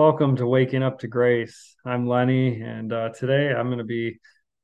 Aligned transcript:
Welcome 0.00 0.36
to 0.36 0.46
Waking 0.46 0.82
Up 0.82 1.00
to 1.00 1.08
Grace. 1.08 1.76
I'm 1.84 2.08
Lenny, 2.08 2.62
and 2.62 2.90
uh, 2.90 3.10
today 3.10 3.52
I'm 3.52 3.66
going 3.66 3.80
to 3.80 3.84
be 3.84 4.18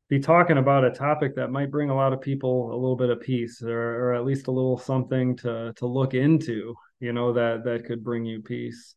be 0.08 0.18
talking 0.18 0.56
about 0.56 0.86
a 0.86 0.90
topic 0.90 1.36
that 1.36 1.50
might 1.50 1.70
bring 1.70 1.90
a 1.90 1.94
lot 1.94 2.14
of 2.14 2.22
people 2.22 2.72
a 2.72 2.78
little 2.78 2.96
bit 2.96 3.10
of 3.10 3.20
peace, 3.20 3.62
or, 3.62 3.78
or 3.78 4.14
at 4.14 4.24
least 4.24 4.46
a 4.46 4.50
little 4.50 4.78
something 4.78 5.36
to 5.36 5.74
to 5.76 5.86
look 5.86 6.14
into. 6.14 6.74
You 7.00 7.12
know 7.12 7.34
that 7.34 7.64
that 7.64 7.84
could 7.84 8.02
bring 8.02 8.24
you 8.24 8.40
peace, 8.40 8.94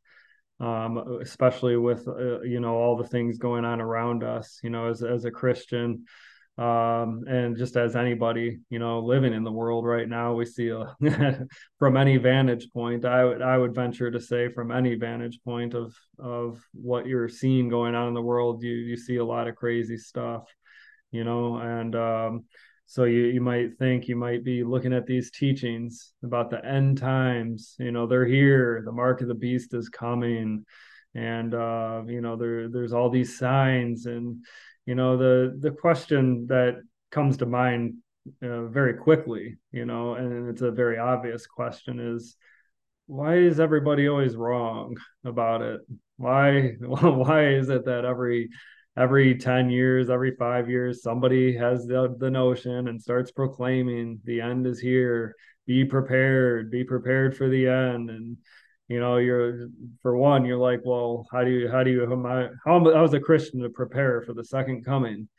um, 0.61 1.20
especially 1.21 1.75
with 1.75 2.07
uh, 2.07 2.39
you 2.39 2.61
know 2.61 2.73
all 2.73 2.95
the 2.95 3.09
things 3.09 3.37
going 3.37 3.65
on 3.65 3.81
around 3.81 4.23
us. 4.23 4.61
You 4.63 4.69
know, 4.69 4.87
as 4.87 5.03
as 5.03 5.25
a 5.25 5.31
Christian, 5.31 6.05
um, 6.59 7.23
and 7.27 7.55
just 7.55 7.77
as 7.77 7.95
anybody 7.95 8.59
you 8.69 8.79
know 8.79 8.99
living 8.99 9.33
in 9.33 9.43
the 9.43 9.51
world 9.51 9.85
right 9.85 10.09
now 10.09 10.33
we 10.33 10.45
see 10.45 10.69
a, 10.69 10.95
from 11.79 11.95
any 11.95 12.17
vantage 12.17 12.69
point 12.71 13.05
i 13.05 13.23
would 13.23 13.41
i 13.41 13.57
would 13.57 13.73
venture 13.73 14.11
to 14.11 14.19
say 14.19 14.51
from 14.51 14.71
any 14.71 14.95
vantage 14.95 15.39
point 15.43 15.73
of 15.73 15.95
of 16.19 16.61
what 16.73 17.05
you're 17.07 17.29
seeing 17.29 17.69
going 17.69 17.95
on 17.95 18.07
in 18.07 18.14
the 18.14 18.21
world 18.21 18.61
you 18.61 18.73
you 18.73 18.97
see 18.97 19.17
a 19.17 19.25
lot 19.25 19.47
of 19.47 19.55
crazy 19.55 19.97
stuff 19.97 20.43
you 21.11 21.23
know? 21.23 21.57
And 21.57 21.95
um, 21.95 22.45
so 22.86 23.03
you 23.03 23.25
you 23.25 23.41
might 23.41 23.78
think 23.78 24.07
you 24.07 24.15
might 24.15 24.43
be 24.43 24.64
looking 24.64 24.93
at 24.93 25.05
these 25.05 25.31
teachings 25.31 26.14
about 26.23 26.50
the 26.50 26.64
end 26.65 26.97
times 26.97 27.75
you 27.79 27.91
know 27.91 28.07
they're 28.07 28.25
here 28.25 28.81
the 28.83 28.91
mark 28.91 29.21
of 29.21 29.28
the 29.28 29.36
beast 29.36 29.75
is 29.75 29.89
coming 29.89 30.65
and 31.14 31.53
uh, 31.53 32.02
you 32.08 32.22
know 32.22 32.36
there 32.36 32.67
there's 32.67 32.94
all 32.94 33.09
these 33.09 33.38
signs 33.38 34.08
and 34.08 34.44
you 34.89 34.95
know 34.95 35.17
the 35.17 35.58
the 35.66 35.72
question 35.72 36.48
that 36.48 36.73
comes 37.11 37.38
to 37.38 37.45
mind 37.45 37.94
uh, 38.44 38.66
very 38.66 38.95
quickly 38.95 39.58
you 39.72 39.86
know 39.86 40.16
and 40.16 40.50
it's 40.50 40.64
a 40.64 40.72
very 40.72 40.98
obvious 40.98 41.45
question 41.45 42.00
is 42.00 42.36
why 43.09 43.38
is 43.38 43.59
everybody 43.59 44.08
always 44.08 44.36
wrong 44.36 44.95
about 45.25 45.64
it? 45.64 45.81
Why 46.17 46.75
why 46.80 47.48
is 47.48 47.70
it 47.70 47.86
that 47.86 48.06
every 48.06 48.50
every 48.96 49.36
10 49.36 49.70
years 49.72 50.09
every 50.09 50.36
5 50.36 50.70
years 50.70 51.02
somebody 51.02 51.56
has 51.58 51.88
the, 51.88 52.16
the 52.20 52.30
notion 52.30 52.88
and 52.88 53.02
starts 53.02 53.31
proclaiming 53.31 54.20
the 54.26 54.42
end 54.42 54.68
is 54.68 54.80
here 54.80 55.36
be 55.66 55.86
prepared 55.86 56.70
be 56.70 56.84
prepared 56.84 57.38
for 57.38 57.48
the 57.50 57.68
end 57.68 58.09
and 58.09 58.38
you 58.90 59.00
know 59.00 59.18
you're 59.18 59.70
for 60.02 60.18
one 60.18 60.44
you're 60.44 60.58
like 60.58 60.82
well 60.84 61.26
how 61.32 61.44
do 61.44 61.52
you 61.52 61.70
how 61.70 61.84
do 61.84 61.92
you 61.92 62.06
how 62.06 62.14
am 62.14 62.26
I, 62.26 62.50
how, 62.66 62.94
how 62.94 63.04
is 63.06 63.14
a 63.14 63.20
christian 63.20 63.62
to 63.62 63.70
prepare 63.70 64.22
for 64.22 64.34
the 64.34 64.44
second 64.44 64.84
coming. 64.84 65.30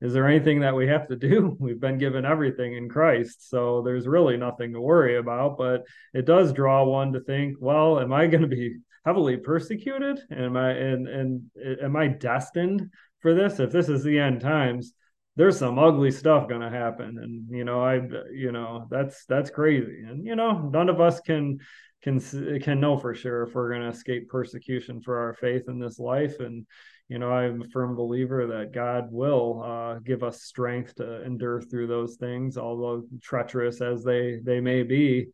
Is 0.00 0.12
there 0.12 0.28
anything 0.28 0.60
that 0.60 0.74
we 0.74 0.86
have 0.88 1.08
to 1.08 1.16
do? 1.16 1.56
We've 1.60 1.80
been 1.80 1.98
given 1.98 2.24
everything 2.24 2.74
in 2.74 2.88
christ 2.88 3.50
so 3.50 3.82
there's 3.82 4.06
really 4.06 4.36
nothing 4.36 4.72
to 4.72 4.80
worry 4.80 5.18
about 5.18 5.58
but 5.58 5.82
it 6.14 6.24
does 6.24 6.52
draw 6.52 6.84
one 6.84 7.12
to 7.12 7.20
think 7.20 7.56
well 7.60 8.00
am 8.00 8.12
i 8.12 8.26
going 8.26 8.42
to 8.42 8.48
be 8.48 8.76
heavily 9.04 9.36
persecuted? 9.36 10.20
Am 10.30 10.56
i 10.56 10.70
and 10.70 11.08
and 11.08 11.50
am 11.82 11.96
i 11.96 12.08
destined 12.08 12.90
for 13.20 13.34
this? 13.34 13.60
If 13.60 13.70
this 13.70 13.88
is 13.88 14.02
the 14.02 14.18
end 14.18 14.40
times 14.40 14.94
there's 15.36 15.58
some 15.58 15.78
ugly 15.78 16.10
stuff 16.10 16.48
going 16.48 16.60
to 16.60 16.70
happen. 16.70 17.18
And 17.18 17.48
you 17.50 17.64
know 17.64 17.82
i 17.84 18.00
you 18.32 18.52
know 18.52 18.86
that's 18.90 19.24
that's 19.26 19.50
crazy. 19.50 20.02
And 20.06 20.26
you 20.26 20.36
know 20.36 20.58
none 20.72 20.88
of 20.88 21.00
us 21.00 21.20
can 21.20 21.58
can 22.02 22.20
can 22.60 22.80
know 22.80 22.96
for 22.96 23.14
sure 23.14 23.44
if 23.44 23.54
we're 23.54 23.70
going 23.70 23.82
to 23.82 23.88
escape 23.88 24.28
persecution 24.28 25.00
for 25.00 25.18
our 25.18 25.34
faith 25.34 25.64
in 25.68 25.78
this 25.78 25.98
life. 25.98 26.40
And 26.40 26.66
you 27.08 27.18
know 27.18 27.30
i'm 27.30 27.60
a 27.60 27.68
firm 27.68 27.94
believer 27.94 28.46
that 28.46 28.72
god 28.72 29.08
will 29.10 29.62
uh, 29.62 29.98
give 29.98 30.22
us 30.22 30.42
strength 30.42 30.94
to 30.94 31.22
endure 31.22 31.60
through 31.60 31.86
those 31.86 32.16
things 32.16 32.56
although 32.56 33.04
treacherous 33.22 33.80
as 33.80 34.04
they 34.04 34.40
they 34.42 34.60
may 34.60 34.82
be. 34.82 35.26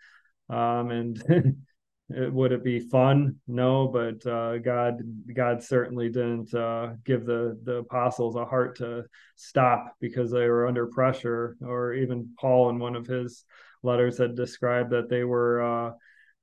Um, 0.48 0.90
and 0.90 1.56
it, 2.11 2.33
would 2.33 2.53
it 2.53 2.64
be 2.64 2.80
fun? 2.80 3.36
No 3.47 3.89
but 3.89 4.25
uh, 4.27 4.58
god 4.58 5.03
god 5.34 5.62
certainly 5.62 6.08
didn't 6.08 6.52
uh, 6.55 6.94
give 7.05 7.25
the 7.25 7.58
the 7.64 7.77
apostles 7.77 8.36
a 8.36 8.44
heart 8.44 8.77
to 8.78 9.05
stop 9.36 9.94
because 10.00 10.30
they 10.30 10.48
were 10.48 10.67
under 10.67 10.86
pressure 10.86 11.57
or 11.62 11.92
even 11.95 12.34
paul 12.39 12.70
in 12.70 12.79
one 12.79 12.96
of 12.96 13.07
his 13.07 13.45
letters 13.83 14.18
had 14.18 14.34
described 14.34 14.90
that 14.90 15.08
they 15.08 15.24
were 15.24 15.62
uh, 15.62 15.92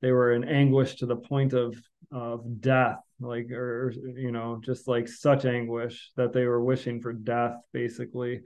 they 0.02 0.12
were 0.12 0.34
in 0.34 0.44
anguish 0.44 0.96
to 0.96 1.06
the 1.06 1.16
point 1.16 1.53
of 1.53 1.75
of 2.12 2.62
death 2.62 3.00
like 3.20 3.52
or 3.52 3.94
you 4.16 4.31
know 4.31 4.62
just 4.64 4.88
like 4.88 5.08
such 5.08 5.46
anguish 5.46 6.12
that 6.16 6.31
they 6.31 6.46
were 6.46 6.64
wishing 6.64 7.02
for 7.02 7.12
death 7.12 7.56
basically 7.74 8.41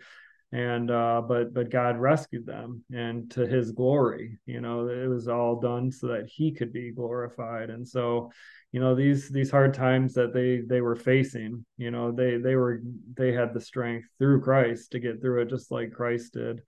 and 0.52 0.92
uh 0.92 1.22
but 1.26 1.54
but 1.54 1.70
god 1.70 1.98
rescued 1.98 2.46
them 2.46 2.84
and 2.92 3.32
to 3.32 3.48
his 3.48 3.72
glory 3.72 4.38
you 4.46 4.60
know 4.60 4.88
it 4.88 5.08
was 5.08 5.28
all 5.30 5.60
done 5.60 5.92
so 5.92 6.08
that 6.08 6.28
he 6.28 6.52
could 6.52 6.74
be 6.74 6.92
glorified. 6.92 7.70
And 7.70 7.88
so 7.88 8.32
you 8.72 8.80
know 8.80 8.96
these 8.96 9.30
these 9.30 9.52
hard 9.52 9.74
times 9.74 10.14
that 10.14 10.34
they 10.34 10.62
they 10.62 10.82
were 10.82 10.96
facing 10.96 11.66
you 11.78 11.92
know 11.92 12.12
they 12.12 12.38
they 12.38 12.56
were 12.56 12.82
they 13.16 13.32
had 13.34 13.54
the 13.54 13.60
strength 13.60 14.08
through 14.18 14.42
christ 14.42 14.92
to 14.92 15.00
get 15.00 15.22
through 15.22 15.42
it 15.42 15.50
just 15.50 15.72
like 15.72 15.92
christ 15.92 16.34
did 16.34 16.62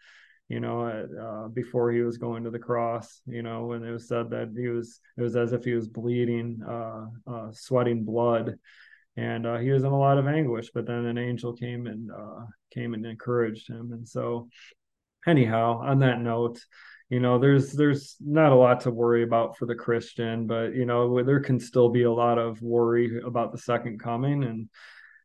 you 0.50 0.60
know, 0.60 0.86
uh, 0.86 1.48
before 1.48 1.92
he 1.92 2.02
was 2.02 2.18
going 2.18 2.44
to 2.44 2.52
the 2.52 2.60
cross, 2.60 3.22
you 3.26 3.42
know, 3.42 3.66
when 3.68 3.84
it 3.84 3.92
was 3.92 4.08
said 4.08 4.30
that 4.32 4.54
he 4.56 4.68
was, 4.68 5.00
it 5.18 5.22
was 5.22 5.36
as 5.36 5.54
if 5.54 5.64
he 5.64 5.74
was 5.74 5.88
bleeding, 5.88 6.62
uh, 6.68 7.06
uh, 7.26 7.52
sweating 7.52 8.04
blood, 8.04 8.60
and 9.16 9.46
uh, 9.46 9.58
he 9.58 9.72
was 9.72 9.84
in 9.84 9.92
a 9.92 9.98
lot 9.98 10.18
of 10.18 10.28
anguish. 10.28 10.70
But 10.74 10.86
then 10.86 11.06
an 11.06 11.18
angel 11.18 11.54
came 11.54 11.88
and 11.88 12.12
uh, 12.12 12.46
came 12.74 12.94
and 12.94 13.06
encouraged 13.06 13.70
him. 13.70 13.92
And 13.92 14.08
so, 14.08 14.50
anyhow, 15.28 15.82
on 15.84 16.00
that 16.00 16.20
note, 16.20 16.60
you 17.10 17.20
know, 17.20 17.38
there's 17.38 17.72
there's 17.72 18.16
not 18.20 18.52
a 18.52 18.56
lot 18.56 18.82
to 18.82 18.92
worry 18.92 19.24
about 19.24 19.58
for 19.58 19.66
the 19.66 19.76
Christian, 19.76 20.48
but 20.48 20.74
you 20.74 20.86
know, 20.86 21.22
there 21.24 21.42
can 21.42 21.60
still 21.60 21.90
be 21.90 22.04
a 22.04 22.12
lot 22.12 22.40
of 22.40 22.62
worry 22.62 23.22
about 23.22 23.52
the 23.52 23.58
second 23.58 24.00
coming 24.00 24.44
and 24.44 24.70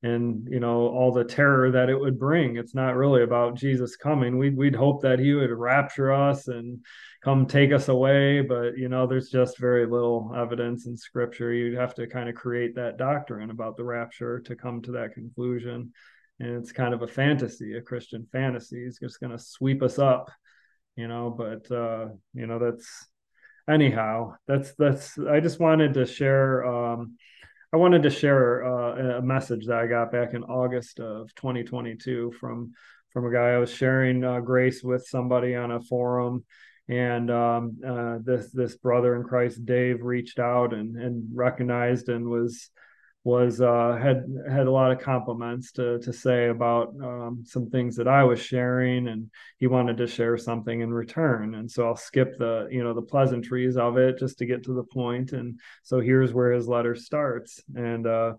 and 0.02 0.46
you 0.48 0.60
know 0.60 0.88
all 0.88 1.10
the 1.12 1.24
terror 1.24 1.70
that 1.72 1.88
it 1.88 1.98
would 1.98 2.18
bring. 2.18 2.56
It's 2.56 2.74
not 2.74 2.96
really 2.96 3.22
about 3.22 3.56
jesus 3.56 3.96
coming. 3.96 4.38
We'd, 4.38 4.56
we'd 4.56 4.76
hope 4.76 5.02
that 5.02 5.18
he 5.18 5.34
would 5.34 5.50
rapture 5.50 6.12
us 6.12 6.48
and 6.48 6.84
come 7.24 7.46
take 7.46 7.72
us 7.72 7.88
away 7.88 8.40
but 8.40 8.78
you 8.78 8.88
know 8.88 9.06
there's 9.06 9.28
just 9.28 9.58
very 9.58 9.86
little 9.86 10.32
evidence 10.36 10.86
in 10.86 10.96
scripture. 10.96 11.52
You'd 11.52 11.78
have 11.78 11.94
to 11.96 12.06
kind 12.06 12.28
of 12.28 12.34
create 12.34 12.76
that 12.76 12.96
doctrine 12.96 13.50
about 13.50 13.76
the 13.76 13.84
rapture 13.84 14.40
to 14.40 14.54
come 14.54 14.82
to 14.82 14.92
that 14.92 15.14
conclusion. 15.14 15.92
And 16.40 16.50
it's 16.56 16.70
kind 16.70 16.94
of 16.94 17.02
a 17.02 17.08
fantasy 17.08 17.76
a 17.76 17.82
christian 17.82 18.26
fantasy. 18.30 18.84
Is 18.84 18.98
just 18.98 19.20
going 19.20 19.32
to 19.32 19.38
sweep 19.38 19.82
us 19.82 19.98
up 19.98 20.30
you 20.98 21.06
know 21.06 21.30
but 21.30 21.70
uh 21.74 22.08
you 22.34 22.46
know 22.46 22.58
that's 22.58 23.06
anyhow 23.70 24.34
that's 24.46 24.74
that's 24.74 25.16
i 25.30 25.38
just 25.38 25.60
wanted 25.60 25.94
to 25.94 26.04
share 26.04 26.64
um 26.66 27.16
I 27.72 27.76
wanted 27.76 28.02
to 28.04 28.10
share 28.10 28.64
uh, 28.64 29.18
a 29.18 29.22
message 29.22 29.66
that 29.66 29.76
I 29.76 29.86
got 29.86 30.10
back 30.10 30.32
in 30.32 30.42
August 30.44 31.00
of 31.00 31.34
2022 31.34 32.32
from 32.40 32.72
from 33.10 33.26
a 33.26 33.32
guy. 33.32 33.50
I 33.50 33.58
was 33.58 33.70
sharing 33.70 34.24
uh, 34.24 34.40
grace 34.40 34.82
with 34.82 35.06
somebody 35.06 35.54
on 35.54 35.70
a 35.70 35.80
forum, 35.82 36.44
and 36.88 37.30
um, 37.30 37.76
uh, 37.86 38.18
this 38.22 38.50
this 38.52 38.74
brother 38.78 39.16
in 39.16 39.24
Christ, 39.24 39.66
Dave, 39.66 40.02
reached 40.02 40.38
out 40.38 40.72
and 40.72 40.96
and 40.96 41.28
recognized 41.34 42.08
and 42.08 42.26
was 42.26 42.70
was 43.28 43.60
uh, 43.60 43.98
had 44.00 44.24
had 44.50 44.66
a 44.66 44.70
lot 44.70 44.90
of 44.90 45.00
compliments 45.00 45.70
to 45.72 45.98
to 45.98 46.12
say 46.14 46.48
about 46.48 46.94
um, 47.02 47.44
some 47.44 47.68
things 47.68 47.94
that 47.96 48.08
I 48.08 48.24
was 48.24 48.40
sharing, 48.40 49.08
and 49.08 49.30
he 49.58 49.66
wanted 49.66 49.98
to 49.98 50.06
share 50.06 50.38
something 50.38 50.80
in 50.80 50.90
return. 50.90 51.54
And 51.54 51.70
so 51.70 51.86
I'll 51.86 51.96
skip 51.96 52.38
the 52.38 52.68
you 52.70 52.82
know 52.82 52.94
the 52.94 53.02
pleasantries 53.02 53.76
of 53.76 53.98
it 53.98 54.18
just 54.18 54.38
to 54.38 54.46
get 54.46 54.64
to 54.64 54.72
the 54.72 54.82
point. 54.82 55.32
And 55.32 55.60
so 55.82 56.00
here's 56.00 56.32
where 56.32 56.52
his 56.52 56.68
letter 56.68 56.94
starts, 56.94 57.62
and 57.74 58.06
uh, 58.06 58.32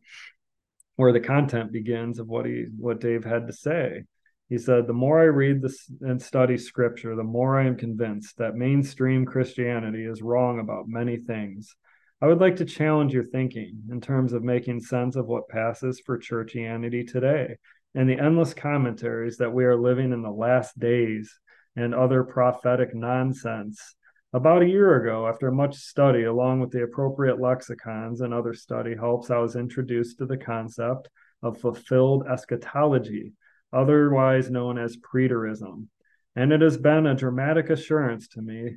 where 0.95 1.13
the 1.13 1.19
content 1.19 1.71
begins 1.71 2.17
of 2.17 2.27
what 2.27 2.47
he 2.47 2.66
what 2.75 3.00
Dave 3.00 3.23
had 3.23 3.45
to 3.45 3.53
say. 3.53 4.06
He 4.50 4.57
said, 4.57 4.88
The 4.88 4.94
more 4.94 5.19
I 5.19 5.25
read 5.25 5.61
this 5.61 5.85
and 6.01 6.19
study 6.19 6.57
scripture, 6.57 7.16
the 7.16 7.23
more 7.23 7.59
I 7.59 7.67
am 7.67 7.77
convinced 7.77 8.38
that 8.38 8.56
mainstream 8.56 9.23
Christianity 9.23 10.03
is 10.03 10.23
wrong 10.23 10.59
about 10.59 10.88
many 10.88 11.17
things. 11.17 11.75
I 12.22 12.28
would 12.28 12.40
like 12.40 12.57
to 12.57 12.66
challenge 12.66 13.13
your 13.13 13.24
thinking 13.24 13.83
in 13.89 14.01
terms 14.01 14.33
of 14.33 14.44
making 14.44 14.81
sense 14.81 15.16
of 15.16 15.27
what 15.27 15.48
passes 15.48 16.01
for 16.06 16.19
churchianity 16.19 17.10
today 17.10 17.56
and 17.95 18.10
the 18.10 18.19
endless 18.19 18.54
commentaries 18.54 19.38
that 19.38 19.54
we 19.54 19.63
are 19.63 19.77
living 19.77 20.12
in 20.12 20.21
the 20.21 20.30
last 20.30 20.77
days 20.77 21.39
and 21.77 21.95
other 21.95 22.25
prophetic 22.25 22.94
nonsense. 22.94 23.95
About 24.33 24.62
a 24.62 24.68
year 24.68 25.01
ago, 25.01 25.27
after 25.27 25.50
much 25.50 25.77
study, 25.77 26.25
along 26.25 26.60
with 26.60 26.71
the 26.71 26.83
appropriate 26.83 27.39
lexicons 27.39 28.19
and 28.19 28.33
other 28.33 28.54
study 28.54 28.95
helps, 28.95 29.31
I 29.31 29.38
was 29.38 29.56
introduced 29.56 30.18
to 30.18 30.25
the 30.25 30.38
concept 30.38 31.07
of 31.42 31.62
fulfilled 31.62 32.25
eschatology, 32.30 33.31
otherwise 33.71 34.51
known 34.51 34.77
as 34.77 34.98
preterism. 34.98 35.88
And 36.36 36.51
it 36.51 36.62
has 36.62 36.77
been 36.77 37.07
a 37.07 37.16
dramatic 37.16 37.69
assurance 37.69 38.27
to 38.30 38.42
me 38.42 38.75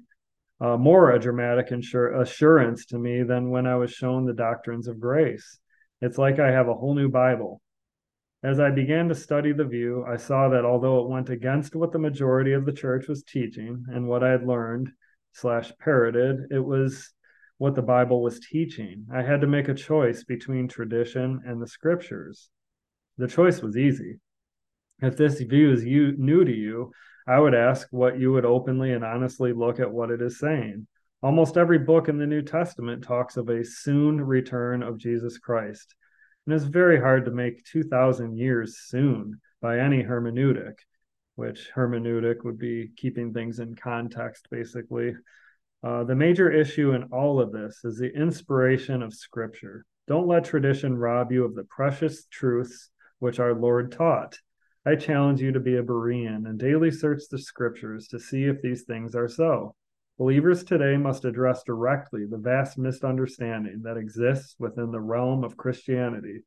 uh, 0.62 0.76
more 0.76 1.10
a 1.10 1.18
dramatic 1.18 1.70
insur- 1.70 2.20
assurance 2.20 2.86
to 2.86 2.98
me 2.98 3.24
than 3.24 3.50
when 3.50 3.66
I 3.66 3.74
was 3.74 3.90
shown 3.90 4.24
the 4.24 4.32
doctrines 4.32 4.86
of 4.86 5.00
grace. 5.00 5.58
It's 6.00 6.18
like 6.18 6.38
I 6.38 6.52
have 6.52 6.68
a 6.68 6.74
whole 6.74 6.94
new 6.94 7.08
Bible. 7.08 7.60
As 8.44 8.60
I 8.60 8.70
began 8.70 9.08
to 9.08 9.14
study 9.14 9.52
the 9.52 9.64
view, 9.64 10.04
I 10.08 10.16
saw 10.16 10.48
that 10.50 10.64
although 10.64 11.00
it 11.00 11.08
went 11.08 11.30
against 11.30 11.74
what 11.74 11.90
the 11.90 11.98
majority 11.98 12.52
of 12.52 12.64
the 12.64 12.72
church 12.72 13.08
was 13.08 13.24
teaching 13.24 13.84
and 13.88 14.06
what 14.06 14.22
I 14.22 14.30
had 14.30 14.46
learned 14.46 14.90
slash 15.32 15.72
parroted, 15.80 16.46
it 16.50 16.60
was 16.60 17.12
what 17.58 17.74
the 17.74 17.82
Bible 17.82 18.22
was 18.22 18.40
teaching. 18.40 19.06
I 19.12 19.22
had 19.22 19.40
to 19.40 19.46
make 19.46 19.68
a 19.68 19.74
choice 19.74 20.22
between 20.24 20.68
tradition 20.68 21.40
and 21.44 21.60
the 21.60 21.68
scriptures. 21.68 22.50
The 23.18 23.28
choice 23.28 23.62
was 23.62 23.76
easy. 23.76 24.18
If 25.00 25.16
this 25.16 25.40
view 25.40 25.72
is 25.72 25.84
you, 25.84 26.14
new 26.18 26.44
to 26.44 26.52
you, 26.52 26.92
I 27.26 27.38
would 27.38 27.54
ask 27.54 27.86
what 27.90 28.18
you 28.18 28.32
would 28.32 28.44
openly 28.44 28.92
and 28.92 29.04
honestly 29.04 29.52
look 29.52 29.78
at 29.80 29.90
what 29.90 30.10
it 30.10 30.20
is 30.20 30.38
saying. 30.38 30.86
Almost 31.22 31.56
every 31.56 31.78
book 31.78 32.08
in 32.08 32.18
the 32.18 32.26
New 32.26 32.42
Testament 32.42 33.04
talks 33.04 33.36
of 33.36 33.48
a 33.48 33.64
soon 33.64 34.20
return 34.20 34.82
of 34.82 34.98
Jesus 34.98 35.38
Christ. 35.38 35.94
And 36.46 36.54
it's 36.54 36.64
very 36.64 36.98
hard 36.98 37.24
to 37.26 37.30
make 37.30 37.64
2,000 37.64 38.36
years 38.36 38.78
soon 38.78 39.40
by 39.60 39.78
any 39.78 40.02
hermeneutic, 40.02 40.74
which 41.36 41.70
hermeneutic 41.74 42.42
would 42.42 42.58
be 42.58 42.90
keeping 42.96 43.32
things 43.32 43.60
in 43.60 43.76
context, 43.76 44.48
basically. 44.50 45.14
Uh, 45.84 46.02
the 46.02 46.16
major 46.16 46.50
issue 46.50 46.92
in 46.92 47.04
all 47.04 47.40
of 47.40 47.52
this 47.52 47.84
is 47.84 47.98
the 47.98 48.12
inspiration 48.12 49.00
of 49.00 49.14
Scripture. 49.14 49.84
Don't 50.08 50.26
let 50.26 50.44
tradition 50.44 50.96
rob 50.96 51.30
you 51.30 51.44
of 51.44 51.54
the 51.54 51.64
precious 51.64 52.26
truths 52.26 52.90
which 53.20 53.38
our 53.38 53.54
Lord 53.54 53.92
taught. 53.92 54.38
I 54.84 54.96
challenge 54.96 55.40
you 55.40 55.52
to 55.52 55.60
be 55.60 55.76
a 55.76 55.82
Berean 55.82 56.48
and 56.48 56.58
daily 56.58 56.90
search 56.90 57.22
the 57.30 57.38
Scriptures 57.38 58.08
to 58.08 58.18
see 58.18 58.46
if 58.46 58.60
these 58.60 58.82
things 58.82 59.14
are 59.14 59.28
so. 59.28 59.76
Believers 60.18 60.64
today 60.64 60.96
must 60.96 61.24
address 61.24 61.62
directly 61.62 62.26
the 62.26 62.36
vast 62.36 62.78
misunderstanding 62.78 63.82
that 63.84 63.96
exists 63.96 64.56
within 64.58 64.90
the 64.90 65.00
realm 65.00 65.44
of 65.44 65.56
Christianity 65.56 66.40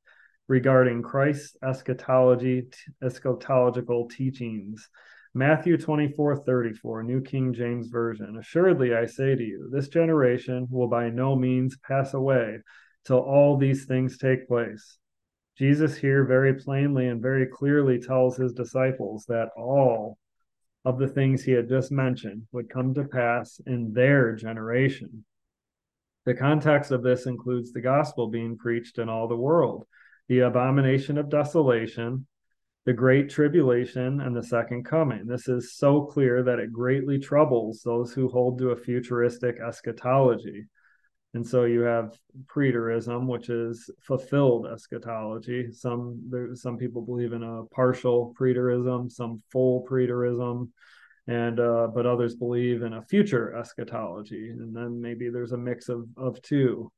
regarding 0.49 1.01
Christ's 1.01 1.55
eschatology, 1.63 2.67
eschatological 3.01 4.09
teachings. 4.09 4.89
Matthew 5.33 5.77
24, 5.77 6.43
34, 6.43 7.03
New 7.03 7.21
King 7.21 7.53
James 7.53 7.87
Version. 7.87 8.35
Assuredly, 8.37 8.93
I 8.93 9.05
say 9.05 9.35
to 9.35 9.43
you, 9.43 9.69
this 9.71 9.87
generation 9.87 10.67
will 10.69 10.87
by 10.87 11.09
no 11.09 11.37
means 11.37 11.77
pass 11.77 12.13
away 12.13 12.59
till 13.05 13.19
all 13.19 13.55
these 13.55 13.85
things 13.85 14.17
take 14.17 14.45
place. 14.45 14.97
Jesus 15.57 15.95
here 15.95 16.25
very 16.25 16.53
plainly 16.53 17.07
and 17.07 17.21
very 17.21 17.45
clearly 17.45 17.99
tells 17.99 18.35
his 18.35 18.53
disciples 18.53 19.25
that 19.27 19.49
all 19.55 20.17
of 20.83 20.99
the 20.99 21.07
things 21.07 21.43
he 21.43 21.51
had 21.51 21.69
just 21.69 21.91
mentioned 21.91 22.43
would 22.51 22.69
come 22.69 22.93
to 22.93 23.05
pass 23.05 23.59
in 23.65 23.93
their 23.93 24.35
generation. 24.35 25.25
The 26.25 26.33
context 26.33 26.91
of 26.91 27.03
this 27.03 27.25
includes 27.25 27.71
the 27.71 27.81
gospel 27.81 28.27
being 28.27 28.57
preached 28.57 28.97
in 28.97 29.09
all 29.09 29.27
the 29.27 29.37
world, 29.37 29.85
the 30.27 30.39
abomination 30.39 31.17
of 31.17 31.29
desolation, 31.29 32.27
the 32.85 32.93
great 32.93 33.29
tribulation, 33.29 34.21
and 34.21 34.35
the 34.35 34.43
second 34.43 34.85
coming. 34.85 35.25
This 35.25 35.47
is 35.47 35.75
so 35.75 36.01
clear 36.01 36.43
that 36.43 36.59
it 36.59 36.73
greatly 36.73 37.17
troubles 37.17 37.81
those 37.81 38.13
who 38.13 38.27
hold 38.27 38.59
to 38.59 38.71
a 38.71 38.75
futuristic 38.75 39.57
eschatology. 39.59 40.65
And 41.35 41.45
so 41.45 41.65
you 41.65 41.81
have 41.81 42.17
preterism, 42.45 43.27
which 43.27 43.49
is 43.49 43.89
fulfilled 43.99 44.67
eschatology. 44.67 45.69
Some 45.69 46.21
there, 46.29 46.55
some 46.55 46.77
people 46.77 47.01
believe 47.01 47.33
in 47.33 47.43
a 47.43 47.65
partial 47.65 48.33
preterism, 48.39 49.11
some 49.11 49.43
full 49.51 49.85
preterism, 49.85 50.69
and 51.27 51.59
uh, 51.59 51.87
but 51.93 52.05
others 52.05 52.37
believe 52.37 52.83
in 52.83 52.93
a 52.93 53.01
future 53.01 53.53
eschatology. 53.53 54.51
And 54.51 54.73
then 54.73 55.01
maybe 55.01 55.29
there's 55.29 55.51
a 55.51 55.57
mix 55.57 55.89
of 55.89 56.07
of 56.15 56.41
two. 56.41 56.89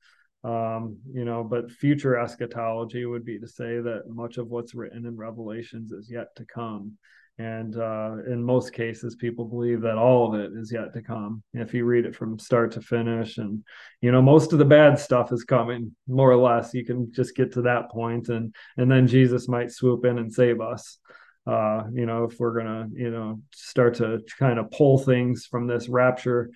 Um, 0.43 0.97
you 1.11 1.25
know, 1.25 1.43
but 1.43 1.71
future 1.71 2.15
eschatology 2.15 3.07
would 3.07 3.25
be 3.25 3.39
to 3.39 3.47
say 3.47 3.79
that 3.79 4.03
much 4.07 4.37
of 4.37 4.49
what's 4.49 4.75
written 4.75 5.07
in 5.07 5.17
Revelations 5.17 5.91
is 5.91 6.11
yet 6.11 6.27
to 6.35 6.45
come 6.45 6.99
and 7.39 7.77
uh, 7.77 8.15
in 8.27 8.43
most 8.43 8.73
cases 8.73 9.15
people 9.15 9.45
believe 9.45 9.81
that 9.81 9.97
all 9.97 10.27
of 10.27 10.39
it 10.39 10.51
is 10.57 10.71
yet 10.71 10.93
to 10.93 11.01
come. 11.01 11.43
If 11.53 11.73
you 11.73 11.85
read 11.85 12.05
it 12.05 12.15
from 12.15 12.39
start 12.39 12.71
to 12.73 12.81
finish 12.81 13.37
and 13.37 13.63
you 14.01 14.11
know 14.11 14.21
most 14.21 14.53
of 14.53 14.59
the 14.59 14.65
bad 14.65 14.99
stuff 14.99 15.31
is 15.31 15.43
coming 15.43 15.95
more 16.07 16.31
or 16.31 16.37
less 16.37 16.73
you 16.73 16.83
can 16.83 17.11
just 17.13 17.35
get 17.35 17.53
to 17.53 17.61
that 17.63 17.91
point 17.91 18.29
and 18.29 18.55
and 18.77 18.89
then 18.89 19.07
jesus 19.07 19.47
might 19.47 19.71
swoop 19.71 20.05
in 20.05 20.17
and 20.17 20.33
save 20.33 20.61
us. 20.61 20.97
Uh, 21.45 21.83
you 21.93 22.05
know 22.05 22.25
if 22.25 22.39
we're 22.39 22.57
gonna 22.57 22.87
you 22.93 23.11
know 23.11 23.39
start 23.53 23.95
to 23.95 24.19
kind 24.39 24.59
of 24.59 24.69
pull 24.71 24.97
things 24.97 25.45
from 25.45 25.67
this 25.67 25.87
rapture 25.87 26.49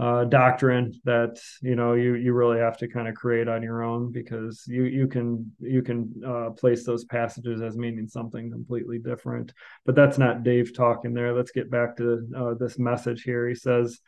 uh, 0.00 0.24
doctrine 0.24 0.98
that 1.04 1.38
you 1.60 1.76
know 1.76 1.92
you 1.92 2.14
you 2.14 2.32
really 2.32 2.58
have 2.58 2.78
to 2.78 2.88
kind 2.88 3.06
of 3.06 3.14
create 3.14 3.48
on 3.48 3.62
your 3.62 3.82
own 3.82 4.10
because 4.10 4.64
you 4.66 4.84
you 4.84 5.06
can 5.06 5.52
you 5.60 5.82
can 5.82 6.10
uh, 6.26 6.50
place 6.50 6.86
those 6.86 7.04
passages 7.04 7.60
as 7.60 7.76
meaning 7.76 8.08
something 8.08 8.50
completely 8.50 8.98
different. 8.98 9.52
But 9.84 9.94
that's 9.94 10.16
not 10.16 10.42
Dave 10.42 10.74
talking 10.74 11.12
there. 11.12 11.34
Let's 11.34 11.50
get 11.50 11.70
back 11.70 11.98
to 11.98 12.26
uh, 12.34 12.54
this 12.54 12.78
message 12.78 13.22
here. 13.22 13.48
He 13.48 13.54
says. 13.54 14.00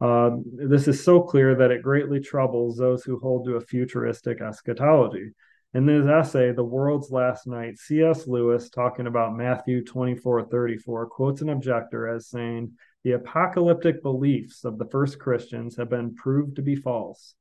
Uh, 0.00 0.38
this 0.56 0.88
is 0.88 1.04
so 1.04 1.20
clear 1.20 1.54
that 1.54 1.70
it 1.70 1.80
greatly 1.80 2.18
troubles 2.18 2.76
those 2.76 3.04
who 3.04 3.20
hold 3.20 3.44
to 3.46 3.54
a 3.54 3.60
futuristic 3.60 4.40
eschatology. 4.40 5.30
In 5.74 5.86
his 5.86 6.08
essay, 6.08 6.50
The 6.50 6.64
World's 6.64 7.12
Last 7.12 7.46
Night, 7.46 7.78
C.S. 7.78 8.26
Lewis, 8.26 8.68
talking 8.68 9.06
about 9.06 9.36
Matthew 9.36 9.84
24 9.84 10.46
34, 10.46 11.06
quotes 11.06 11.40
an 11.40 11.50
objector 11.50 12.08
as 12.08 12.26
saying, 12.26 12.72
the 13.04 13.12
apocalyptic 13.12 14.02
beliefs 14.02 14.64
of 14.64 14.78
the 14.78 14.86
first 14.86 15.18
Christians 15.18 15.76
have 15.76 15.90
been 15.90 16.14
proved 16.14 16.56
to 16.56 16.62
be 16.62 16.76
false. 16.76 17.34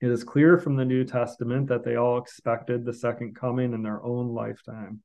It 0.00 0.10
is 0.10 0.24
clear 0.24 0.58
from 0.58 0.76
the 0.76 0.84
New 0.84 1.04
Testament 1.04 1.68
that 1.68 1.84
they 1.84 1.96
all 1.96 2.18
expected 2.18 2.84
the 2.84 2.92
second 2.92 3.34
coming 3.34 3.72
in 3.72 3.82
their 3.82 4.02
own 4.02 4.28
lifetime. 4.28 5.02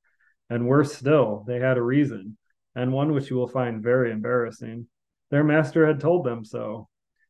And 0.49 0.67
worse 0.67 0.93
still, 0.93 1.43
they 1.47 1.59
had 1.59 1.77
a 1.77 1.81
reason, 1.81 2.37
and 2.75 2.91
one 2.91 3.13
which 3.13 3.29
you 3.29 3.35
will 3.35 3.47
find 3.47 3.81
very 3.81 4.11
embarrassing. 4.11 4.87
Their 5.31 5.43
master 5.43 5.87
had 5.87 5.99
told 5.99 6.25
them 6.25 6.45
so. 6.45 6.89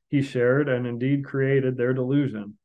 He 0.09 0.21
shared 0.21 0.69
and 0.69 0.85
indeed 0.85 1.25
created 1.25 1.77
their 1.77 1.93
delusion. 1.93 2.57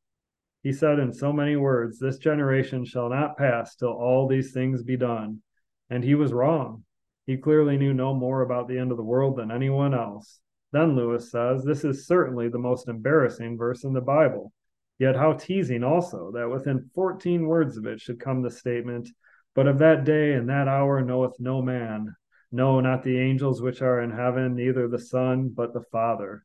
He 0.62 0.72
said 0.72 0.98
in 0.98 1.12
so 1.12 1.32
many 1.32 1.56
words, 1.56 1.98
This 1.98 2.18
generation 2.18 2.84
shall 2.84 3.08
not 3.08 3.38
pass 3.38 3.76
till 3.76 3.92
all 3.92 4.26
these 4.26 4.52
things 4.52 4.82
be 4.82 4.96
done. 4.96 5.42
And 5.88 6.04
he 6.04 6.14
was 6.14 6.32
wrong. 6.32 6.84
He 7.30 7.36
clearly 7.36 7.76
knew 7.76 7.94
no 7.94 8.12
more 8.12 8.42
about 8.42 8.66
the 8.66 8.76
end 8.76 8.90
of 8.90 8.96
the 8.96 9.04
world 9.04 9.36
than 9.36 9.52
anyone 9.52 9.94
else. 9.94 10.40
Then 10.72 10.96
Lewis 10.96 11.30
says, 11.30 11.62
This 11.62 11.84
is 11.84 12.04
certainly 12.04 12.48
the 12.48 12.58
most 12.58 12.88
embarrassing 12.88 13.56
verse 13.56 13.84
in 13.84 13.92
the 13.92 14.00
Bible. 14.00 14.52
Yet 14.98 15.14
how 15.14 15.34
teasing 15.34 15.84
also 15.84 16.32
that 16.32 16.50
within 16.50 16.90
14 16.92 17.46
words 17.46 17.76
of 17.76 17.86
it 17.86 18.00
should 18.00 18.18
come 18.18 18.42
the 18.42 18.50
statement, 18.50 19.10
But 19.54 19.68
of 19.68 19.78
that 19.78 20.02
day 20.02 20.32
and 20.32 20.48
that 20.48 20.66
hour 20.66 21.02
knoweth 21.02 21.38
no 21.38 21.62
man, 21.62 22.16
no, 22.50 22.80
not 22.80 23.04
the 23.04 23.20
angels 23.20 23.62
which 23.62 23.80
are 23.80 24.00
in 24.00 24.10
heaven, 24.10 24.56
neither 24.56 24.88
the 24.88 24.98
Son, 24.98 25.50
but 25.50 25.72
the 25.72 25.84
Father. 25.92 26.44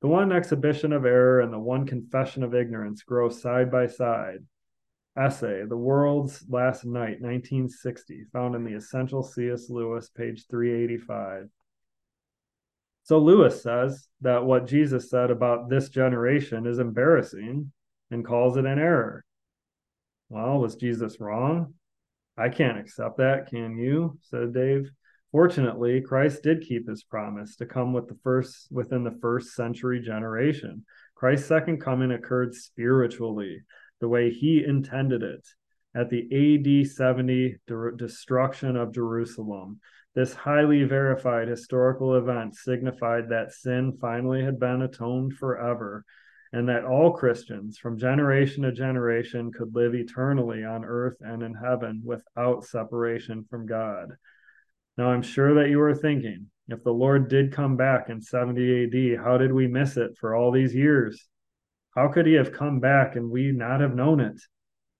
The 0.00 0.08
one 0.08 0.32
exhibition 0.32 0.94
of 0.94 1.04
error 1.04 1.40
and 1.40 1.52
the 1.52 1.58
one 1.58 1.84
confession 1.84 2.42
of 2.42 2.54
ignorance 2.54 3.02
grow 3.02 3.28
side 3.28 3.70
by 3.70 3.86
side 3.86 4.46
essay, 5.16 5.64
The 5.64 5.76
World's 5.76 6.44
Last 6.48 6.84
Night, 6.84 7.20
1960, 7.20 8.24
found 8.32 8.54
in 8.54 8.64
the 8.64 8.74
Essential 8.74 9.22
C.S. 9.22 9.68
Lewis, 9.68 10.10
page 10.10 10.46
385. 10.50 11.48
So 13.02 13.18
Lewis 13.18 13.62
says 13.62 14.08
that 14.20 14.44
what 14.44 14.66
Jesus 14.66 15.10
said 15.10 15.30
about 15.30 15.68
this 15.68 15.88
generation 15.88 16.66
is 16.66 16.78
embarrassing 16.78 17.72
and 18.10 18.24
calls 18.24 18.56
it 18.56 18.66
an 18.66 18.78
error. 18.78 19.24
Well, 20.28 20.58
was 20.58 20.76
Jesus 20.76 21.18
wrong? 21.18 21.74
I 22.36 22.48
can't 22.48 22.78
accept 22.78 23.18
that, 23.18 23.48
can 23.48 23.76
you? 23.76 24.18
said 24.22 24.54
Dave. 24.54 24.90
Fortunately, 25.32 26.00
Christ 26.00 26.42
did 26.42 26.62
keep 26.62 26.88
his 26.88 27.04
promise 27.04 27.56
to 27.56 27.66
come 27.66 27.92
with 27.92 28.08
the 28.08 28.18
first 28.22 28.68
within 28.70 29.04
the 29.04 29.18
first 29.20 29.54
century 29.54 30.00
generation. 30.00 30.84
Christ's 31.14 31.48
second 31.48 31.80
coming 31.80 32.12
occurred 32.12 32.54
spiritually, 32.54 33.62
the 34.00 34.08
way 34.08 34.30
he 34.30 34.64
intended 34.64 35.22
it 35.22 35.46
at 35.94 36.10
the 36.10 36.22
AD 36.32 36.86
70 36.86 37.56
de- 37.66 37.92
destruction 37.96 38.76
of 38.76 38.94
Jerusalem. 38.94 39.80
This 40.14 40.34
highly 40.34 40.84
verified 40.84 41.48
historical 41.48 42.16
event 42.16 42.56
signified 42.56 43.28
that 43.28 43.52
sin 43.52 43.96
finally 44.00 44.44
had 44.44 44.58
been 44.58 44.82
atoned 44.82 45.34
forever, 45.34 46.04
and 46.52 46.68
that 46.68 46.84
all 46.84 47.12
Christians 47.12 47.78
from 47.78 47.98
generation 47.98 48.64
to 48.64 48.72
generation 48.72 49.52
could 49.52 49.74
live 49.74 49.94
eternally 49.94 50.64
on 50.64 50.84
earth 50.84 51.16
and 51.20 51.42
in 51.42 51.54
heaven 51.54 52.02
without 52.04 52.64
separation 52.64 53.44
from 53.48 53.66
God. 53.66 54.16
Now, 54.98 55.10
I'm 55.10 55.22
sure 55.22 55.54
that 55.54 55.70
you 55.70 55.80
are 55.80 55.94
thinking, 55.94 56.46
if 56.68 56.82
the 56.82 56.92
Lord 56.92 57.28
did 57.28 57.52
come 57.52 57.76
back 57.76 58.10
in 58.10 58.20
70 58.20 59.16
AD, 59.16 59.24
how 59.24 59.38
did 59.38 59.52
we 59.52 59.66
miss 59.66 59.96
it 59.96 60.16
for 60.18 60.34
all 60.34 60.50
these 60.50 60.74
years? 60.74 61.29
How 61.94 62.08
could 62.08 62.26
he 62.26 62.34
have 62.34 62.52
come 62.52 62.80
back 62.80 63.16
and 63.16 63.30
we 63.30 63.52
not 63.52 63.80
have 63.80 63.94
known 63.94 64.20
it? 64.20 64.40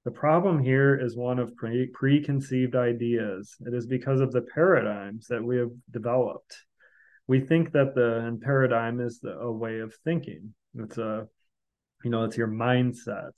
The 0.04 0.11
problem 0.11 0.62
here 0.62 0.99
is 0.99 1.16
one 1.16 1.38
of 1.38 1.54
pre- 1.56 1.90
preconceived 1.92 2.75
ideas. 2.75 3.56
It 3.61 3.75
is 3.75 3.87
because 3.87 4.20
of 4.20 4.32
the 4.32 4.42
paradigms 4.42 5.26
that 5.28 5.44
we 5.44 5.59
have 5.59 5.70
developed. 5.90 6.56
We 7.26 7.40
think 7.40 7.73
that 7.73 7.94
the 7.94 8.38
paradigm 8.42 9.00
is 9.00 9.20
the, 9.20 9.32
a 9.38 9.52
way 9.52 9.80
of 9.80 9.94
thinking. 10.04 10.54
It's 10.75 10.99
a, 10.99 11.28
you 12.02 12.11
know, 12.11 12.25
it's 12.25 12.37
your 12.37 12.49
mindset. 12.49 13.32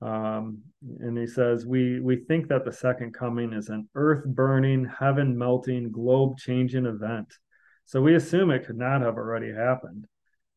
Um, 0.00 0.62
and 1.00 1.16
he 1.16 1.26
says 1.26 1.66
we 1.66 1.98
we 2.00 2.16
think 2.16 2.48
that 2.48 2.64
the 2.64 2.72
second 2.72 3.14
coming 3.14 3.52
is 3.52 3.68
an 3.68 3.88
earth 3.94 4.24
burning, 4.24 4.84
heaven 4.86 5.36
melting, 5.36 5.90
globe 5.90 6.38
changing 6.38 6.86
event. 6.86 7.32
So 7.86 8.00
we 8.00 8.14
assume 8.14 8.50
it 8.50 8.66
could 8.66 8.78
not 8.78 9.02
have 9.02 9.16
already 9.16 9.52
happened. 9.52 10.06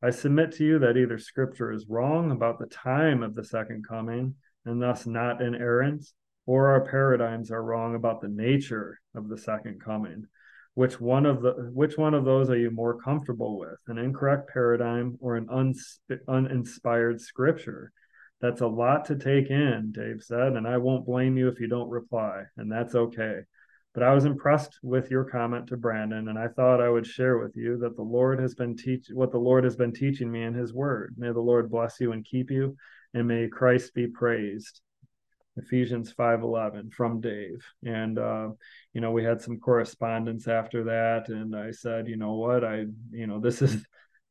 I 0.02 0.12
submit 0.12 0.52
to 0.54 0.64
you 0.64 0.80
that 0.80 0.96
either 0.96 1.18
scripture 1.18 1.72
is 1.72 1.88
wrong 1.90 2.32
about 2.32 2.60
the 2.60 2.68
time 2.68 3.24
of 3.24 3.34
the 3.34 3.44
second 3.44 3.88
coming 3.88 4.36
and 4.66 4.82
thus 4.82 5.08
not 5.08 5.42
inerrant, 5.42 6.06
or 6.46 6.68
our 6.68 6.82
paradigms 6.82 7.50
are 7.52 7.64
wrong 7.64 7.96
about 7.96 8.22
the 8.22 8.28
nature 8.28 9.00
of 9.16 9.28
the 9.28 9.38
second 9.38 9.82
coming. 9.82 10.28
Which 10.76 11.02
one 11.02 11.26
of 11.26 11.42
the 11.42 11.72
which 11.74 11.98
one 11.98 12.14
of 12.14 12.26
those 12.26 12.52
are 12.52 12.58
you 12.58 12.70
more 12.70 13.02
comfortable 13.02 13.58
with? 13.58 13.80
An 13.88 13.98
incorrect 13.98 14.52
paradigm 14.54 15.18
or 15.20 15.36
an 15.36 15.48
unsp- 15.48 16.20
uninspired 16.28 17.20
scripture? 17.20 17.92
That's 18.40 18.62
a 18.62 18.68
lot 18.68 19.06
to 19.06 19.16
take 19.16 19.50
in, 19.50 19.92
Dave 19.92 20.22
said, 20.22 20.54
and 20.54 20.68
I 20.68 20.78
won't 20.78 21.08
blame 21.08 21.38
you 21.38 21.48
if 21.48 21.60
you 21.60 21.68
don't 21.68 21.90
reply, 21.90 22.44
and 22.56 22.72
that's 22.72 22.94
okay. 22.94 23.40
But 23.98 24.06
I 24.06 24.14
was 24.14 24.26
impressed 24.26 24.78
with 24.84 25.10
your 25.10 25.24
comment 25.24 25.66
to 25.70 25.76
Brandon, 25.76 26.28
and 26.28 26.38
I 26.38 26.50
thought 26.50 26.84
I 26.84 26.88
would 26.88 27.08
share 27.08 27.40
with 27.40 27.58
you 27.58 27.80
that 27.80 27.96
the 27.96 28.04
Lord 28.04 28.40
has 28.40 28.54
been 28.54 28.78
teach 28.78 29.08
what 29.12 29.32
the 29.32 29.40
Lord 29.40 29.64
has 29.64 29.76
been 29.76 29.92
teaching 29.92 30.32
me 30.32 30.44
in 30.44 30.54
His 30.54 30.72
Word. 30.72 31.16
May 31.18 31.32
the 31.32 31.40
Lord 31.40 31.72
bless 31.72 32.00
you 32.00 32.12
and 32.12 32.24
keep 32.24 32.52
you, 32.52 32.78
and 33.16 33.28
may 33.28 33.48
Christ 33.48 33.96
be 33.96 34.06
praised. 34.06 34.82
Ephesians 35.56 36.14
5:11 36.14 36.94
from 36.94 37.22
Dave. 37.22 37.66
And 37.84 38.20
uh, 38.20 38.50
you 38.94 39.02
know, 39.02 39.14
we 39.14 39.24
had 39.24 39.42
some 39.42 39.60
correspondence 39.60 40.48
after 40.48 40.84
that 40.84 41.30
and 41.30 41.56
I 41.56 41.72
said, 41.72 42.08
you 42.08 42.18
know 42.18 42.36
what? 42.36 42.64
I 42.64 42.86
you 43.10 43.26
know, 43.26 43.40
this 43.40 43.64
is 43.64 43.84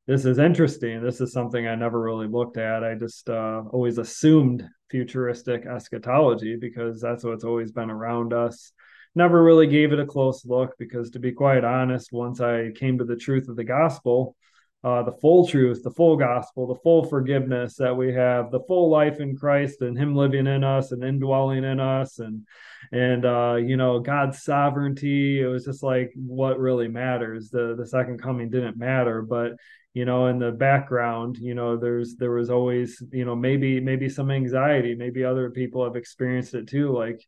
this 0.07 0.27
is 0.27 0.39
interesting. 0.39 1.03
This 1.03 1.21
is 1.21 1.33
something 1.33 1.67
I 1.67 1.75
never 1.75 2.01
really 2.01 2.29
looked 2.29 2.57
at. 2.57 2.85
I 2.85 2.95
just 2.95 3.29
uh, 3.29 3.65
always 3.73 3.99
assumed 3.99 4.63
futuristic 4.93 5.67
eschatology 5.67 6.55
because 6.55 7.01
that's 7.01 7.25
what's 7.25 7.43
always 7.43 7.73
been 7.73 7.91
around 7.91 8.33
us 8.33 8.71
never 9.17 9.43
really 9.43 9.67
gave 9.67 9.93
it 9.93 10.01
a 10.01 10.07
close 10.07 10.45
look 10.45 10.75
because 10.79 11.11
to 11.11 11.19
be 11.19 11.33
quite 11.33 11.65
honest 11.65 12.13
once 12.13 12.41
i 12.41 12.71
came 12.75 12.99
to 12.99 13.05
the 13.05 13.17
truth 13.17 13.49
of 13.49 13.57
the 13.57 13.65
gospel 13.65 14.37
uh, 14.85 15.03
the 15.03 15.13
full 15.21 15.47
truth 15.47 15.83
the 15.83 15.91
full 15.91 16.17
gospel 16.17 16.67
the 16.67 16.81
full 16.83 17.05
forgiveness 17.05 17.77
that 17.77 17.97
we 17.97 18.13
have 18.13 18.51
the 18.51 18.61
full 18.69 18.89
life 18.89 19.19
in 19.19 19.37
christ 19.37 19.81
and 19.81 19.99
him 19.99 20.15
living 20.15 20.47
in 20.47 20.63
us 20.63 20.93
and 20.93 21.03
indwelling 21.03 21.65
in 21.65 21.81
us 21.81 22.19
and 22.19 22.47
and 22.93 23.25
uh, 23.25 23.57
you 23.57 23.77
know 23.77 23.99
god's 23.99 24.43
sovereignty 24.43 25.41
it 25.41 25.47
was 25.47 25.65
just 25.65 25.83
like 25.83 26.13
what 26.15 26.59
really 26.59 26.89
matters. 26.89 27.51
The 27.51 27.75
the 27.77 27.87
second 27.87 28.21
coming 28.21 28.51
didn't 28.51 28.77
matter 28.77 29.23
but 29.23 29.53
you 29.95 30.05
know 30.05 30.27
in 30.27 30.39
the 30.39 30.53
background 30.53 31.39
you 31.39 31.55
know 31.55 31.77
there's 31.77 32.17
there 32.17 32.33
was 32.33 32.51
always 32.51 33.03
you 33.13 33.25
know 33.25 33.35
maybe 33.35 33.81
maybe 33.81 34.09
some 34.09 34.31
anxiety. 34.31 34.95
Maybe 34.95 35.25
other 35.25 35.51
people 35.51 35.85
have 35.85 35.97
experienced 35.97 36.55
it 36.55 36.69
too 36.69 36.93
like 36.93 37.25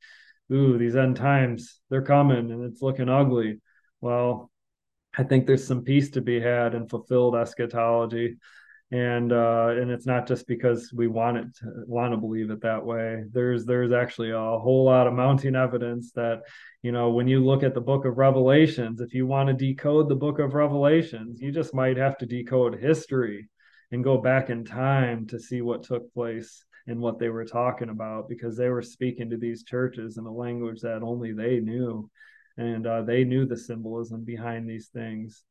ooh, 0.52 0.78
these 0.78 0.96
end 0.96 1.16
times, 1.16 1.80
they're 1.90 2.02
coming 2.02 2.50
and 2.50 2.64
it's 2.64 2.82
looking 2.82 3.08
ugly. 3.08 3.60
Well, 4.00 4.50
I 5.16 5.24
think 5.24 5.46
there's 5.46 5.66
some 5.66 5.82
peace 5.82 6.10
to 6.10 6.20
be 6.20 6.40
had 6.40 6.74
in 6.74 6.88
fulfilled 6.88 7.36
eschatology. 7.36 8.36
And 8.90 9.32
uh, 9.34 9.74
and 9.76 9.90
it's 9.90 10.06
not 10.06 10.26
just 10.26 10.46
because 10.46 10.94
we 10.94 11.08
want 11.08 11.36
it 11.36 11.54
to, 11.56 11.66
want 11.86 12.14
to 12.14 12.16
believe 12.16 12.50
it 12.50 12.62
that 12.62 12.86
way. 12.86 13.22
There's 13.30 13.66
there's 13.66 13.92
actually 13.92 14.30
a 14.30 14.38
whole 14.38 14.84
lot 14.86 15.06
of 15.06 15.12
mounting 15.12 15.54
evidence 15.56 16.10
that 16.12 16.40
you 16.80 16.90
know 16.90 17.10
when 17.10 17.28
you 17.28 17.44
look 17.44 17.62
at 17.62 17.74
the 17.74 17.82
book 17.82 18.06
of 18.06 18.16
Revelations, 18.16 19.02
if 19.02 19.12
you 19.12 19.26
want 19.26 19.48
to 19.48 19.52
decode 19.52 20.08
the 20.08 20.16
book 20.16 20.38
of 20.38 20.54
Revelations, 20.54 21.38
you 21.38 21.52
just 21.52 21.74
might 21.74 21.98
have 21.98 22.16
to 22.16 22.26
decode 22.26 22.80
history 22.80 23.50
and 23.90 24.02
go 24.02 24.16
back 24.16 24.48
in 24.48 24.64
time 24.64 25.26
to 25.26 25.38
see 25.38 25.60
what 25.60 25.82
took 25.82 26.12
place 26.14 26.64
in 26.88 27.00
what 27.00 27.18
they 27.18 27.28
were 27.28 27.45
talking 27.45 27.90
about 27.90 28.28
because 28.28 28.57
they 28.57 28.71
were 28.71 28.83
speaking 28.83 29.30
to 29.30 29.37
these 29.37 29.62
churches 29.62 30.16
in 30.16 30.25
a 30.25 30.33
language 30.33 30.80
that 30.80 31.02
only 31.02 31.33
they 31.33 31.61
knew. 31.61 32.11
And 32.57 32.87
uh, 32.87 33.02
they 33.02 33.23
knew 33.23 33.47
the 33.47 33.57
symbolism 33.57 34.25
behind 34.25 34.68
these 34.68 34.88
things. 34.88 35.45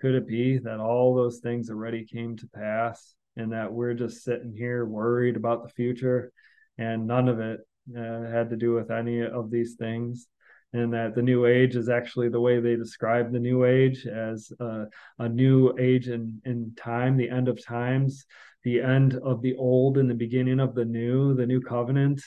Could 0.00 0.14
it 0.14 0.26
be 0.26 0.58
that 0.58 0.80
all 0.80 1.14
those 1.14 1.40
things 1.40 1.68
already 1.68 2.06
came 2.06 2.36
to 2.36 2.46
pass 2.54 3.14
and 3.36 3.52
that 3.52 3.72
we're 3.72 3.94
just 3.94 4.22
sitting 4.22 4.54
here 4.56 4.86
worried 4.86 5.36
about 5.36 5.64
the 5.64 5.68
future 5.68 6.32
and 6.78 7.06
none 7.06 7.28
of 7.28 7.40
it 7.40 7.60
uh, 7.96 8.30
had 8.30 8.50
to 8.50 8.56
do 8.56 8.72
with 8.72 8.90
any 8.90 9.20
of 9.20 9.50
these 9.50 9.74
things 9.74 10.28
and 10.74 10.92
that 10.92 11.14
the 11.14 11.22
new 11.22 11.46
age 11.46 11.76
is 11.76 11.88
actually 11.88 12.28
the 12.28 12.40
way 12.40 12.60
they 12.60 12.76
describe 12.76 13.32
the 13.32 13.38
new 13.38 13.64
age 13.64 14.06
as 14.06 14.52
uh, 14.60 14.84
a 15.18 15.28
new 15.28 15.72
age 15.78 16.08
in, 16.08 16.42
in 16.44 16.72
time 16.76 17.16
the 17.16 17.30
end 17.30 17.48
of 17.48 17.64
times 17.64 18.26
the 18.64 18.80
end 18.80 19.14
of 19.22 19.42
the 19.42 19.54
old 19.56 19.98
and 19.98 20.10
the 20.10 20.14
beginning 20.14 20.58
of 20.58 20.74
the 20.74 20.84
new, 20.84 21.34
the 21.34 21.46
new 21.46 21.60
covenant, 21.60 22.22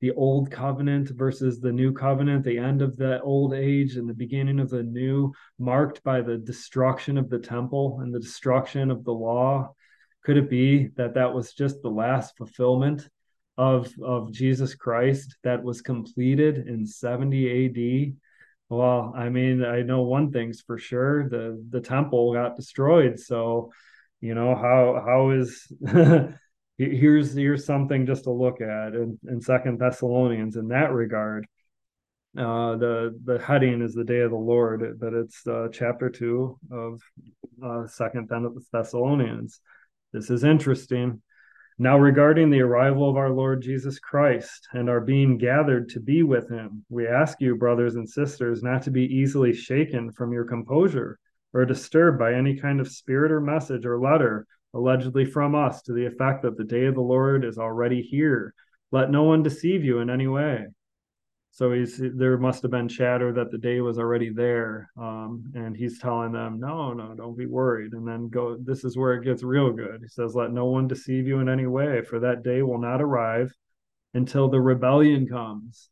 the 0.00 0.10
old 0.12 0.50
covenant 0.50 1.10
versus 1.10 1.60
the 1.60 1.70
new 1.70 1.92
covenant, 1.92 2.44
the 2.44 2.58
end 2.58 2.82
of 2.82 2.96
the 2.96 3.20
old 3.20 3.52
age 3.52 3.96
and 3.96 4.08
the 4.08 4.14
beginning 4.14 4.58
of 4.58 4.70
the 4.70 4.82
new, 4.82 5.32
marked 5.58 6.02
by 6.02 6.22
the 6.22 6.38
destruction 6.38 7.18
of 7.18 7.28
the 7.28 7.38
temple 7.38 8.00
and 8.00 8.12
the 8.12 8.20
destruction 8.20 8.90
of 8.90 9.04
the 9.04 9.12
law. 9.12 9.70
Could 10.24 10.38
it 10.38 10.48
be 10.48 10.88
that 10.96 11.14
that 11.14 11.34
was 11.34 11.52
just 11.52 11.82
the 11.82 11.90
last 11.90 12.36
fulfillment 12.38 13.08
of, 13.58 13.92
of 14.02 14.32
Jesus 14.32 14.74
Christ 14.74 15.36
that 15.44 15.62
was 15.62 15.82
completed 15.82 16.66
in 16.68 16.86
70 16.86 17.66
AD? 17.66 18.16
Well, 18.68 19.12
I 19.16 19.28
mean, 19.28 19.64
I 19.64 19.82
know 19.82 20.02
one 20.02 20.32
thing's 20.32 20.62
for 20.62 20.78
sure 20.78 21.28
the, 21.28 21.62
the 21.70 21.80
temple 21.80 22.32
got 22.32 22.56
destroyed. 22.56 23.20
So, 23.20 23.70
you 24.22 24.34
know 24.34 24.54
how 24.54 25.02
how 25.04 25.30
is 25.30 25.70
here's 26.78 27.34
here's 27.34 27.66
something 27.66 28.06
just 28.06 28.24
to 28.24 28.30
look 28.30 28.62
at 28.62 28.94
in, 28.94 29.18
in 29.28 29.40
second 29.40 29.78
thessalonians 29.78 30.56
in 30.56 30.68
that 30.68 30.92
regard 30.92 31.46
uh, 32.38 32.76
the 32.76 33.20
the 33.24 33.38
heading 33.40 33.82
is 33.82 33.92
the 33.94 34.04
day 34.04 34.20
of 34.20 34.30
the 34.30 34.36
lord 34.36 34.98
but 34.98 35.12
it's 35.12 35.46
uh, 35.46 35.68
chapter 35.72 36.08
2 36.08 36.58
of 36.70 37.02
uh, 37.62 37.86
second 37.86 38.30
thessalonians 38.72 39.60
this 40.12 40.30
is 40.30 40.44
interesting 40.44 41.20
now 41.78 41.98
regarding 41.98 42.50
the 42.50 42.60
arrival 42.60 43.08
of 43.08 43.16
our 43.16 43.30
lord 43.30 43.62
jesus 43.62 43.98
christ 43.98 44.68
and 44.72 44.88
our 44.88 45.00
being 45.00 45.38
gathered 45.38 45.88
to 45.88 46.00
be 46.00 46.22
with 46.22 46.48
him 46.50 46.84
we 46.88 47.06
ask 47.06 47.40
you 47.40 47.56
brothers 47.56 47.94
and 47.94 48.08
sisters 48.08 48.62
not 48.62 48.82
to 48.82 48.90
be 48.90 49.04
easily 49.04 49.52
shaken 49.52 50.10
from 50.12 50.32
your 50.32 50.44
composure 50.44 51.18
or 51.54 51.64
disturbed 51.64 52.18
by 52.18 52.32
any 52.32 52.56
kind 52.56 52.80
of 52.80 52.88
spirit 52.88 53.30
or 53.30 53.40
message 53.40 53.84
or 53.84 54.00
letter 54.00 54.46
allegedly 54.74 55.24
from 55.24 55.54
us 55.54 55.82
to 55.82 55.92
the 55.92 56.06
effect 56.06 56.42
that 56.42 56.56
the 56.56 56.64
day 56.64 56.86
of 56.86 56.94
the 56.94 57.00
Lord 57.00 57.44
is 57.44 57.58
already 57.58 58.02
here. 58.02 58.54
Let 58.90 59.10
no 59.10 59.24
one 59.24 59.42
deceive 59.42 59.84
you 59.84 59.98
in 59.98 60.10
any 60.10 60.26
way. 60.26 60.66
So 61.52 61.70
he's 61.72 61.98
there 61.98 62.38
must 62.38 62.62
have 62.62 62.70
been 62.70 62.88
chatter 62.88 63.32
that 63.34 63.50
the 63.50 63.58
day 63.58 63.80
was 63.80 63.98
already 63.98 64.30
there, 64.30 64.90
um, 64.96 65.52
and 65.54 65.76
he's 65.76 65.98
telling 65.98 66.32
them, 66.32 66.58
"No, 66.58 66.92
no, 66.92 67.14
don't 67.14 67.36
be 67.36 67.46
worried." 67.46 67.92
And 67.92 68.08
then 68.08 68.28
go. 68.28 68.56
This 68.56 68.84
is 68.84 68.96
where 68.96 69.14
it 69.14 69.24
gets 69.24 69.42
real 69.42 69.70
good. 69.72 70.00
He 70.00 70.08
says, 70.08 70.34
"Let 70.34 70.52
no 70.52 70.66
one 70.66 70.88
deceive 70.88 71.26
you 71.26 71.40
in 71.40 71.48
any 71.48 71.66
way, 71.66 72.02
for 72.02 72.18
that 72.20 72.42
day 72.42 72.62
will 72.62 72.80
not 72.80 73.02
arrive 73.02 73.54
until 74.14 74.48
the 74.48 74.60
rebellion 74.60 75.28
comes." 75.28 75.90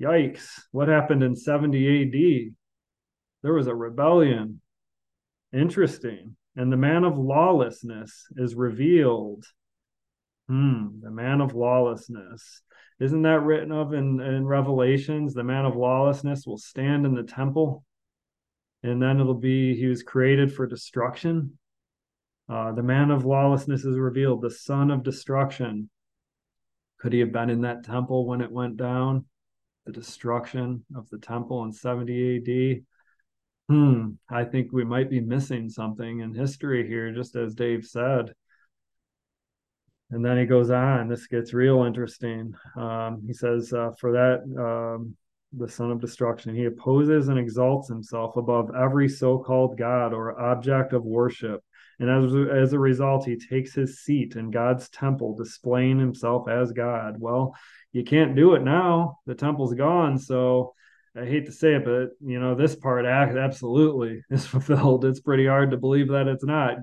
Yikes! 0.00 0.62
What 0.70 0.88
happened 0.88 1.22
in 1.22 1.36
70 1.36 1.86
A.D.? 1.86 2.52
There 3.42 3.52
was 3.54 3.66
a 3.66 3.74
rebellion 3.74 4.60
Interesting. 5.54 6.36
And 6.56 6.72
the 6.72 6.76
man 6.76 7.04
of 7.04 7.16
lawlessness 7.16 8.26
is 8.36 8.54
revealed. 8.54 9.44
Hmm, 10.48 11.00
the 11.00 11.10
man 11.10 11.40
of 11.40 11.54
lawlessness. 11.54 12.62
Isn't 13.00 13.22
that 13.22 13.42
written 13.42 13.72
of 13.72 13.92
in, 13.92 14.20
in 14.20 14.46
Revelations? 14.46 15.34
The 15.34 15.44
man 15.44 15.64
of 15.64 15.76
lawlessness 15.76 16.46
will 16.46 16.58
stand 16.58 17.04
in 17.06 17.14
the 17.14 17.22
temple, 17.22 17.84
and 18.82 19.02
then 19.02 19.20
it'll 19.20 19.34
be 19.34 19.74
he 19.74 19.86
was 19.86 20.02
created 20.02 20.52
for 20.52 20.66
destruction. 20.66 21.58
Uh, 22.48 22.72
the 22.72 22.82
man 22.82 23.10
of 23.10 23.24
lawlessness 23.24 23.84
is 23.84 23.98
revealed, 23.98 24.42
the 24.42 24.50
son 24.50 24.90
of 24.90 25.02
destruction. 25.02 25.90
Could 26.98 27.12
he 27.12 27.20
have 27.20 27.32
been 27.32 27.50
in 27.50 27.62
that 27.62 27.84
temple 27.84 28.26
when 28.26 28.40
it 28.40 28.52
went 28.52 28.76
down? 28.76 29.24
The 29.86 29.92
destruction 29.92 30.84
of 30.94 31.08
the 31.10 31.18
temple 31.18 31.64
in 31.64 31.72
70 31.72 32.36
AD 32.36 32.84
hmm, 33.68 34.10
I 34.28 34.44
think 34.44 34.72
we 34.72 34.84
might 34.84 35.10
be 35.10 35.20
missing 35.20 35.68
something 35.68 36.20
in 36.20 36.34
history 36.34 36.86
here, 36.86 37.12
just 37.12 37.36
as 37.36 37.54
Dave 37.54 37.84
said. 37.84 38.34
And 40.10 40.24
then 40.24 40.38
he 40.38 40.46
goes 40.46 40.70
on, 40.70 41.08
this 41.08 41.26
gets 41.26 41.54
real 41.54 41.82
interesting. 41.84 42.54
Um, 42.76 43.22
he 43.26 43.32
says, 43.32 43.72
uh, 43.72 43.92
For 43.98 44.12
that, 44.12 44.42
um, 44.62 45.16
the 45.56 45.68
son 45.68 45.90
of 45.90 46.00
destruction, 46.00 46.54
he 46.54 46.64
opposes 46.66 47.28
and 47.28 47.38
exalts 47.38 47.88
himself 47.88 48.36
above 48.36 48.70
every 48.74 49.08
so 49.08 49.38
called 49.38 49.78
God 49.78 50.12
or 50.12 50.40
object 50.40 50.92
of 50.92 51.04
worship. 51.04 51.62
And 52.00 52.10
as, 52.10 52.34
as 52.50 52.72
a 52.72 52.78
result, 52.78 53.24
he 53.24 53.36
takes 53.36 53.72
his 53.72 54.00
seat 54.00 54.36
in 54.36 54.50
God's 54.50 54.88
temple, 54.88 55.36
displaying 55.36 55.98
himself 55.98 56.48
as 56.48 56.72
God. 56.72 57.20
Well, 57.20 57.54
you 57.92 58.04
can't 58.04 58.34
do 58.34 58.54
it 58.54 58.62
now. 58.62 59.20
The 59.26 59.34
temple's 59.34 59.74
gone. 59.74 60.18
So, 60.18 60.74
I 61.16 61.26
hate 61.26 61.46
to 61.46 61.52
say 61.52 61.74
it, 61.74 61.84
but 61.84 62.10
you 62.26 62.40
know, 62.40 62.56
this 62.56 62.74
part 62.74 63.06
absolutely 63.06 64.22
is 64.30 64.46
fulfilled. 64.46 65.04
It's 65.04 65.20
pretty 65.20 65.46
hard 65.46 65.70
to 65.70 65.76
believe 65.76 66.08
that 66.08 66.26
it's 66.26 66.44
not. 66.44 66.78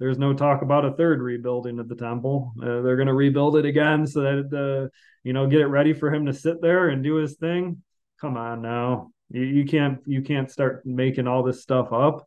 There's 0.00 0.18
no 0.18 0.32
talk 0.32 0.62
about 0.62 0.86
a 0.86 0.92
third 0.92 1.20
rebuilding 1.20 1.78
of 1.78 1.88
the 1.88 1.94
temple. 1.94 2.54
Uh, 2.60 2.80
they're 2.80 2.96
going 2.96 3.06
to 3.06 3.14
rebuild 3.14 3.56
it 3.56 3.66
again 3.66 4.06
so 4.06 4.22
that 4.22 4.52
uh, 4.52 4.88
you 5.22 5.34
know, 5.34 5.46
get 5.46 5.60
it 5.60 5.66
ready 5.66 5.92
for 5.92 6.12
him 6.12 6.24
to 6.26 6.32
sit 6.32 6.62
there 6.62 6.88
and 6.88 7.04
do 7.04 7.16
his 7.16 7.36
thing. 7.36 7.82
Come 8.18 8.38
on 8.38 8.62
now, 8.62 9.12
you, 9.30 9.42
you 9.42 9.64
can't 9.66 10.00
you 10.06 10.22
can't 10.22 10.50
start 10.50 10.84
making 10.86 11.26
all 11.26 11.42
this 11.42 11.62
stuff 11.62 11.92
up. 11.92 12.26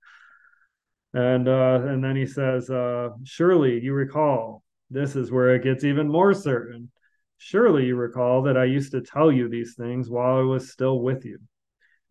And 1.16 1.48
uh, 1.48 1.82
and 1.86 2.04
then 2.04 2.16
he 2.16 2.26
says, 2.26 2.70
uh, 2.70 3.10
"Surely 3.24 3.80
you 3.82 3.94
recall. 3.94 4.64
This 4.90 5.16
is 5.16 5.32
where 5.32 5.56
it 5.56 5.64
gets 5.64 5.84
even 5.84 6.08
more 6.08 6.36
certain. 6.36 6.92
Surely 7.38 7.88
you 7.88 7.96
recall 7.96 8.44
that 8.44 8.58
I 8.58 8.66
used 8.66 8.92
to 8.92 9.02
tell 9.02 9.32
you 9.32 9.50
these 9.50 9.74
things 9.74 10.10
while 10.10 10.38
I 10.38 10.42
was 10.42 10.72
still 10.72 11.00
with 11.02 11.26
you, 11.26 11.40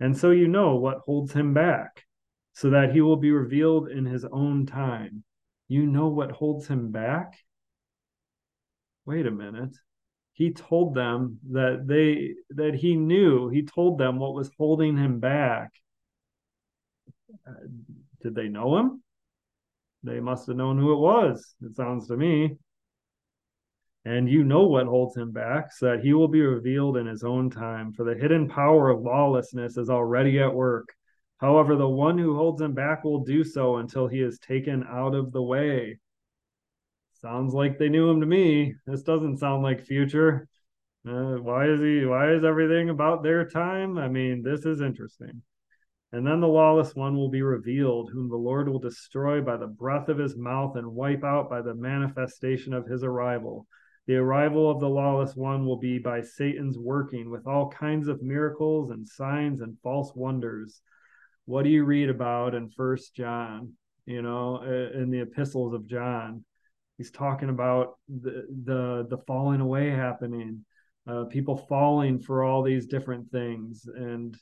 and 0.01 0.17
so 0.17 0.31
you 0.31 0.49
know 0.49 0.77
what 0.77 0.99
holds 0.99 1.33
him 1.33 1.55
back, 1.55 2.05
so 2.53 2.71
that 2.71 2.93
he 2.93 3.01
will 3.01 3.17
be 3.17 3.31
revealed 3.31 3.89
in 3.89 4.05
his 4.05 4.25
own 4.25 4.67
time. 4.67 5.25
You 5.73 5.87
know 5.87 6.09
what 6.09 6.31
holds 6.31 6.67
him 6.69 6.91
back. 6.91 7.39
Wait 9.07 9.27
a 9.27 9.31
minute." 9.31 9.77
He 10.35 10.53
told 10.53 10.95
them 10.95 11.41
that 11.51 11.87
they 11.87 12.35
that 12.51 12.75
he 12.75 12.97
knew. 12.97 13.51
He 13.51 13.63
told 13.63 13.99
them 13.99 14.19
what 14.19 14.35
was 14.35 14.51
holding 14.57 14.97
him 14.97 15.21
back 15.21 15.73
uh, 17.47 17.53
did 18.23 18.35
they 18.35 18.49
know 18.49 18.79
him? 18.79 19.03
They 20.05 20.21
must 20.21 20.47
have 20.47 20.57
known 20.57 20.79
who 20.79 20.93
it 20.93 20.99
was, 20.99 21.55
it 21.63 21.75
sounds 21.75 22.09
to 22.09 22.17
me. 22.17 22.57
And 24.05 24.29
you 24.29 24.43
know 24.43 24.67
what 24.67 24.87
holds 24.87 25.17
him 25.17 25.31
back, 25.31 25.73
so 25.73 25.87
that 25.87 26.05
he 26.05 26.13
will 26.13 26.29
be 26.29 26.41
revealed 26.41 26.97
in 26.97 27.07
his 27.07 27.23
own 27.23 27.51
time. 27.51 27.93
For 27.93 28.05
the 28.05 28.21
hidden 28.21 28.49
power 28.49 28.91
of 28.91 29.03
lawlessness 29.03 29.77
is 29.77 29.91
already 29.91 30.41
at 30.41 30.53
work. 30.53 30.89
However, 31.43 31.75
the 31.75 31.89
one 31.89 32.19
who 32.19 32.37
holds 32.37 32.63
him 32.63 32.73
back 32.73 33.03
will 33.03 33.25
do 33.25 33.43
so 33.43 33.79
until 33.79 34.07
he 34.07 34.21
is 34.21 34.39
taken 34.39 34.85
out 34.89 35.17
of 35.17 35.33
the 35.33 35.43
way. 35.43 35.99
Sounds 37.15 37.53
like 37.53 37.79
they 37.79 37.89
knew 37.89 38.09
him 38.09 38.21
to 38.21 38.27
me. 38.27 38.77
This 38.87 39.03
doesn't 39.03 39.39
sound 39.39 39.65
like 39.65 39.85
future. 39.85 40.47
Uh, 41.05 41.35
why 41.39 41.67
is 41.67 41.81
he? 41.81 42.05
Why 42.05 42.33
is 42.33 42.45
everything 42.45 42.91
about 42.91 43.25
their 43.25 43.45
time? 43.45 43.99
I 43.99 44.07
mean, 44.07 44.45
this 44.45 44.65
is 44.65 44.81
interesting. 44.81 45.43
And 46.13 46.25
then 46.25 46.41
the 46.41 46.47
lawless 46.47 46.95
one 46.95 47.17
will 47.17 47.29
be 47.29 47.43
revealed, 47.43 48.11
whom 48.13 48.29
the 48.29 48.37
Lord 48.37 48.69
will 48.69 48.79
destroy 48.79 49.41
by 49.41 49.57
the 49.57 49.67
breath 49.67 50.09
of 50.09 50.19
his 50.19 50.37
mouth 50.37 50.77
and 50.77 50.95
wipe 50.95 51.25
out 51.25 51.51
by 51.51 51.61
the 51.61 51.75
manifestation 51.75 52.73
of 52.73 52.87
his 52.87 53.03
arrival. 53.03 53.67
The 54.07 54.15
arrival 54.15 54.71
of 54.71 54.79
the 54.79 54.89
lawless 54.89 55.35
one 55.35 55.67
will 55.67 55.79
be 55.79 55.99
by 55.99 56.21
Satan's 56.21 56.79
working 56.79 57.31
with 57.31 57.49
all 57.49 57.69
kinds 57.69 58.07
of 58.07 58.23
miracles 58.23 58.91
and 58.91 59.09
signs 59.09 59.61
and 59.61 59.77
false 59.83 60.15
wonders. 60.15 60.83
What 61.47 61.65
do 61.65 61.71
you 61.71 61.85
read 61.85 62.09
about 62.09 62.55
in 62.55 62.71
First 62.71 63.15
John? 63.15 63.73
You 64.07 64.23
know, 64.23 64.63
in 64.63 65.11
the 65.11 65.21
epistles 65.21 65.75
of 65.75 65.87
John, 65.87 66.45
he's 66.99 67.11
talking 67.11 67.49
about 67.49 67.99
the 68.09 68.47
the, 68.65 69.07
the 69.09 69.19
falling 69.27 69.61
away 69.61 69.91
happening, 69.91 70.65
uh, 71.07 71.25
people 71.25 71.57
falling 71.57 72.21
for 72.21 72.43
all 72.43 72.63
these 72.63 72.87
different 72.87 73.31
things, 73.31 73.87
and 73.87 74.37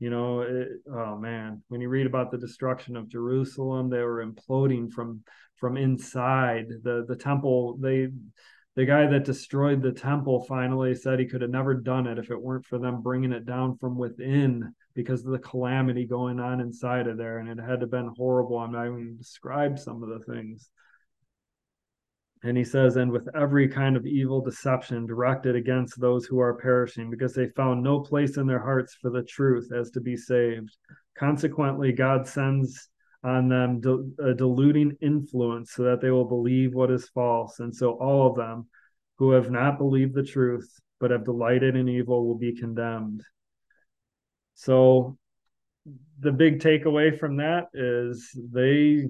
you 0.00 0.10
know 0.10 0.40
it, 0.40 0.68
oh 0.92 1.16
man 1.16 1.62
when 1.68 1.80
you 1.80 1.88
read 1.88 2.04
about 2.04 2.32
the 2.32 2.36
destruction 2.36 2.96
of 2.96 3.08
jerusalem 3.08 3.88
they 3.88 4.00
were 4.00 4.26
imploding 4.26 4.90
from 4.90 5.22
from 5.56 5.76
inside 5.76 6.66
the 6.82 7.04
the 7.08 7.16
temple. 7.16 7.78
They 7.78 8.08
the 8.76 8.84
guy 8.84 9.06
that 9.06 9.24
destroyed 9.24 9.82
the 9.82 9.92
temple 9.92 10.44
finally 10.44 10.94
said 10.94 11.18
he 11.18 11.26
could 11.26 11.42
have 11.42 11.50
never 11.50 11.74
done 11.74 12.06
it 12.06 12.18
if 12.18 12.30
it 12.30 12.42
weren't 12.42 12.66
for 12.66 12.78
them 12.78 13.02
bringing 13.02 13.32
it 13.32 13.46
down 13.46 13.78
from 13.78 13.96
within 13.96 14.74
because 14.94 15.24
of 15.24 15.32
the 15.32 15.38
calamity 15.38 16.06
going 16.06 16.38
on 16.38 16.60
inside 16.60 17.06
of 17.06 17.16
there 17.16 17.38
and 17.38 17.48
it 17.48 17.62
had 17.62 17.80
to 17.80 17.86
been 17.86 18.12
horrible 18.16 18.58
i'm 18.58 18.72
not 18.72 18.86
even 18.86 19.16
describe 19.16 19.78
some 19.78 20.02
of 20.02 20.08
the 20.08 20.32
things 20.32 20.70
and 22.44 22.58
he 22.58 22.64
says, 22.64 22.96
and 22.96 23.10
with 23.10 23.26
every 23.34 23.68
kind 23.68 23.96
of 23.96 24.04
evil 24.04 24.42
deception 24.42 25.06
directed 25.06 25.56
against 25.56 25.98
those 25.98 26.26
who 26.26 26.38
are 26.40 26.52
perishing, 26.52 27.08
because 27.08 27.32
they 27.32 27.48
found 27.48 27.82
no 27.82 28.00
place 28.00 28.36
in 28.36 28.46
their 28.46 28.60
hearts 28.60 28.94
for 29.00 29.10
the 29.10 29.22
truth 29.22 29.70
as 29.74 29.90
to 29.92 30.00
be 30.00 30.14
saved. 30.14 30.76
Consequently, 31.18 31.92
God 31.92 32.28
sends 32.28 32.90
on 33.24 33.48
them 33.48 33.80
a 34.22 34.34
deluding 34.34 34.94
influence 35.00 35.72
so 35.72 35.84
that 35.84 36.02
they 36.02 36.10
will 36.10 36.26
believe 36.26 36.74
what 36.74 36.90
is 36.90 37.08
false. 37.08 37.60
And 37.60 37.74
so 37.74 37.92
all 37.92 38.28
of 38.28 38.36
them 38.36 38.68
who 39.16 39.30
have 39.30 39.50
not 39.50 39.78
believed 39.78 40.14
the 40.14 40.22
truth, 40.22 40.68
but 41.00 41.12
have 41.12 41.24
delighted 41.24 41.76
in 41.76 41.88
evil, 41.88 42.26
will 42.26 42.36
be 42.36 42.54
condemned. 42.54 43.22
So 44.54 45.18
the 46.20 46.32
big 46.32 46.60
takeaway 46.60 47.16
from 47.18 47.36
that 47.36 47.68
is 47.74 48.30
they 48.52 49.06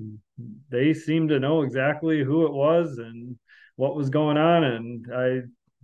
they 0.68 0.92
seem 0.94 1.28
to 1.28 1.38
know 1.38 1.62
exactly 1.62 2.24
who 2.24 2.46
it 2.46 2.52
was 2.52 2.98
and 2.98 3.38
what 3.76 3.94
was 3.94 4.10
going 4.10 4.36
on. 4.36 4.64
And 4.64 5.06
i 5.14 5.40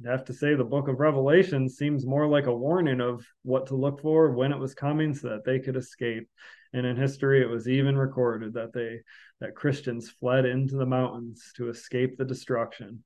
have 0.08 0.24
to 0.24 0.32
say 0.32 0.54
the 0.54 0.64
book 0.64 0.88
of 0.88 0.98
revelation 0.98 1.68
seems 1.68 2.06
more 2.06 2.26
like 2.26 2.46
a 2.46 2.56
warning 2.56 3.00
of 3.00 3.24
what 3.42 3.66
to 3.66 3.76
look 3.76 4.00
for 4.00 4.30
when 4.30 4.50
it 4.50 4.58
was 4.58 4.74
coming 4.74 5.14
so 5.14 5.28
that 5.28 5.44
they 5.44 5.58
could 5.58 5.76
escape. 5.76 6.28
And 6.72 6.86
in 6.86 6.96
history 6.96 7.42
it 7.42 7.48
was 7.48 7.68
even 7.68 7.96
recorded 7.96 8.54
that 8.54 8.72
they 8.72 9.00
that 9.40 9.54
christians 9.54 10.10
fled 10.10 10.44
into 10.44 10.76
the 10.76 10.86
mountains 10.86 11.52
to 11.56 11.68
escape 11.68 12.16
the 12.16 12.24
destruction. 12.24 13.04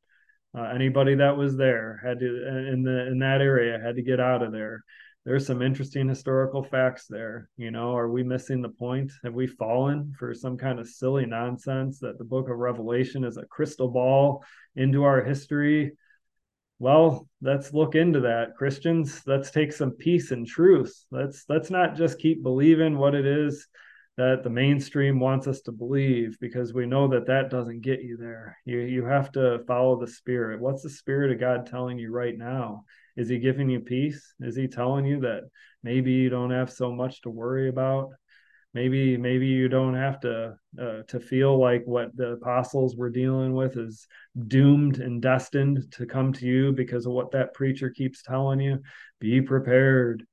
Uh, 0.57 0.62
anybody 0.62 1.17
that 1.17 1.37
was 1.37 1.57
there 1.57 2.01
had 2.05 2.21
to 2.21 2.27
in 2.73 2.85
the 2.85 3.09
in 3.09 3.19
that 3.19 3.40
area 3.40 3.81
had 3.83 3.97
to 3.97 4.03
get 4.03 4.21
out 4.21 4.43
of 4.43 4.53
there 4.53 4.85
there's 5.25 5.47
some 5.47 5.63
interesting 5.63 6.09
historical 6.09 6.63
facts 6.63 7.07
there. 7.09 7.49
You 7.57 7.71
know, 7.71 7.97
are 7.97 8.11
we 8.11 8.23
missing 8.23 8.61
the 8.61 8.69
point? 8.69 9.11
Have 9.25 9.33
we 9.33 9.47
fallen 9.47 10.13
for 10.19 10.35
some 10.35 10.59
kind 10.59 10.79
of 10.79 10.89
silly 10.89 11.25
nonsense 11.25 11.99
that 12.01 12.19
the 12.19 12.25
book 12.25 12.51
of 12.51 12.59
Revelation 12.59 13.25
is 13.25 13.39
a 13.39 13.47
crystal 13.47 13.89
ball 13.89 14.45
into 14.77 15.05
our 15.05 15.25
history? 15.25 15.93
Well, 16.79 17.27
let's 17.41 17.73
look 17.73 17.95
into 17.95 18.21
that. 18.21 18.57
Christians, 18.57 19.23
let's 19.27 19.51
take 19.51 19.73
some 19.73 19.93
peace 19.93 20.31
and 20.31 20.47
truth. 20.47 20.95
Let's 21.11 21.45
let's 21.49 21.71
not 21.71 21.97
just 21.97 22.19
keep 22.19 22.43
believing 22.43 22.99
what 22.99 23.15
it 23.15 23.25
is 23.25 23.67
that 24.16 24.44
the 24.44 24.50
mainstream 24.50 25.18
wants 25.18 25.48
us 25.48 25.61
to 25.62 25.72
believe 25.72 26.38
because 26.40 26.72
we 26.72 26.87
know 26.87 27.09
that 27.09 27.27
that 27.27 27.50
doesn't 27.50 27.81
get 27.81 28.03
you 28.03 28.16
there. 28.16 28.57
You 28.64 28.79
you 28.79 29.05
have 29.05 29.33
to 29.33 29.64
follow 29.66 29.98
the 29.98 30.07
spirit. 30.07 30.61
What's 30.61 30.83
the 30.83 30.90
spirit 30.90 31.33
of 31.33 31.40
God 31.40 31.66
telling 31.66 31.98
you 31.98 32.12
right 32.12 32.37
now? 32.37 32.85
Is 33.16 33.29
he 33.29 33.38
giving 33.38 33.68
you 33.68 33.81
peace? 33.81 34.35
Is 34.40 34.57
he 34.57 34.68
telling 34.68 35.05
you 35.05 35.20
that 35.20 35.42
maybe 35.83 36.12
you 36.12 36.31
don't 36.31 36.50
have 36.50 36.70
so 36.70 36.92
much 36.92 37.22
to 37.22 37.31
worry 37.31 37.68
about? 37.68 38.11
Maybe 38.72 39.16
maybe 39.16 39.46
you 39.46 39.68
don't 39.68 39.94
have 39.94 40.20
to 40.20 40.57
uh, 40.81 41.03
to 41.09 41.20
feel 41.20 41.59
like 41.59 41.83
what 41.85 42.16
the 42.16 42.33
apostles 42.33 42.96
were 42.96 43.11
dealing 43.11 43.53
with 43.53 43.77
is 43.77 44.07
doomed 44.48 44.98
and 44.98 45.22
destined 45.22 45.92
to 45.92 46.07
come 46.07 46.33
to 46.35 46.46
you 46.46 46.72
because 46.72 47.07
of 47.07 47.12
what 47.12 47.31
that 47.33 47.55
preacher 47.55 47.90
keeps 47.90 48.22
telling 48.22 48.61
you. 48.61 48.81
Be 49.20 49.40
prepared. 49.40 50.27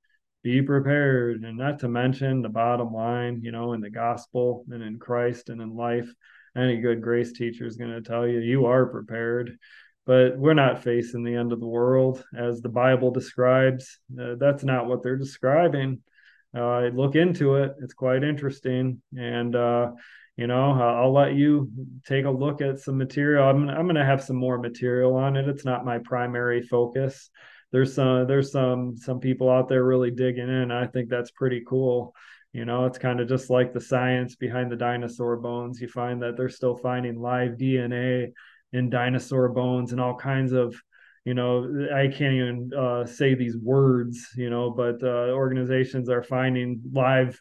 Be 0.44 0.62
prepared. 0.62 1.44
And 1.44 1.58
not 1.58 1.80
to 1.80 1.88
mention 1.88 2.42
the 2.42 2.50
bottom 2.50 2.94
line, 2.94 3.42
you 3.44 3.52
know, 3.52 3.74
in 3.74 3.82
the 3.82 3.90
gospel 3.90 4.66
and 4.70 4.82
in 4.82 5.00
Christ 5.00 5.50
and 5.50 5.62
in 5.62 5.76
life, 5.76 6.12
any 6.56 6.78
good 6.82 7.02
grace 7.02 7.32
teacher 7.32 7.66
is 7.66 7.78
going 7.78 7.92
to 7.92 8.02
tell 8.02 8.28
you 8.28 8.40
you 8.40 8.66
are 8.66 8.86
prepared 8.86 9.58
but 10.06 10.38
we're 10.38 10.54
not 10.54 10.84
facing 10.84 11.24
the 11.24 11.36
end 11.36 11.52
of 11.52 11.60
the 11.60 11.68
world 11.68 12.24
as 12.36 12.62
the 12.62 12.70
Bible 12.70 13.12
describes. 13.12 14.00
Uh, 14.20 14.36
that's 14.38 14.64
not 14.64 14.88
what 14.88 15.04
they're 15.04 15.18
describing. 15.18 16.02
Uh, 16.56 16.88
look 16.94 17.16
into 17.16 17.56
it; 17.56 17.76
it's 17.82 17.94
quite 17.94 18.24
interesting, 18.24 19.02
and 19.18 19.56
uh, 19.56 19.92
you 20.36 20.48
know, 20.48 20.72
I'll 20.72 21.14
let 21.14 21.34
you 21.34 21.70
take 22.06 22.26
a 22.26 22.32
look 22.32 22.62
at 22.62 22.80
some 22.80 22.98
material. 22.98 23.48
I'm 23.48 23.70
I'm 23.70 23.86
going 23.86 23.96
to 23.96 24.04
have 24.04 24.24
some 24.24 24.36
more 24.36 24.58
material 24.58 25.16
on 25.16 25.38
it. 25.38 25.48
It's 25.48 25.66
not 25.66 25.86
my 25.86 26.00
primary 26.00 26.62
focus. 26.62 27.30
There's 27.72 27.94
some 27.94 28.28
there's 28.28 28.52
some 28.52 28.98
some 28.98 29.20
people 29.20 29.50
out 29.50 29.70
there 29.70 29.84
really 29.84 30.12
digging 30.12 30.50
in. 30.50 30.72
I 30.72 30.88
think 30.88 31.10
that's 31.10 31.32
pretty 31.32 31.64
cool. 31.68 32.14
You 32.54 32.66
know, 32.66 32.86
it's 32.86 32.98
kind 32.98 33.22
of 33.22 33.30
just 33.30 33.50
like 33.50 33.72
the 33.72 33.80
science 33.80 34.36
behind 34.36 34.72
the 34.72 34.76
dinosaur 34.76 35.38
bones. 35.38 35.80
You 35.80 35.88
find 35.88 36.22
that 36.22 36.36
they're 36.36 36.50
still 36.50 36.76
finding 36.76 37.20
live 37.20 37.52
DNA 37.52 38.34
in 38.74 38.90
dinosaur 38.90 39.50
bones 39.50 39.92
and 39.92 40.02
all 40.02 40.16
kinds 40.16 40.52
of 40.52 40.76
you 41.26 41.34
know 41.34 41.88
i 41.94 42.08
can't 42.08 42.34
even 42.34 42.72
uh, 42.76 43.06
say 43.06 43.36
these 43.36 43.58
words 43.58 44.30
you 44.36 44.50
know 44.50 44.70
but 44.72 45.02
uh, 45.04 45.32
organizations 45.32 46.10
are 46.10 46.24
finding 46.24 46.82
live 46.92 47.40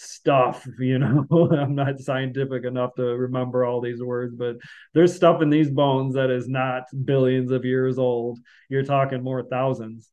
stuff 0.00 0.66
you 0.78 0.98
know 0.98 1.26
i'm 1.52 1.74
not 1.74 1.98
scientific 1.98 2.64
enough 2.64 2.94
to 2.94 3.02
remember 3.02 3.64
all 3.64 3.80
these 3.80 4.02
words 4.02 4.34
but 4.36 4.56
there's 4.94 5.14
stuff 5.14 5.42
in 5.42 5.50
these 5.50 5.70
bones 5.70 6.14
that 6.14 6.30
is 6.30 6.48
not 6.48 6.84
billions 7.04 7.50
of 7.50 7.64
years 7.64 7.98
old 7.98 8.38
you're 8.68 8.84
talking 8.84 9.22
more 9.22 9.42
thousands 9.42 10.08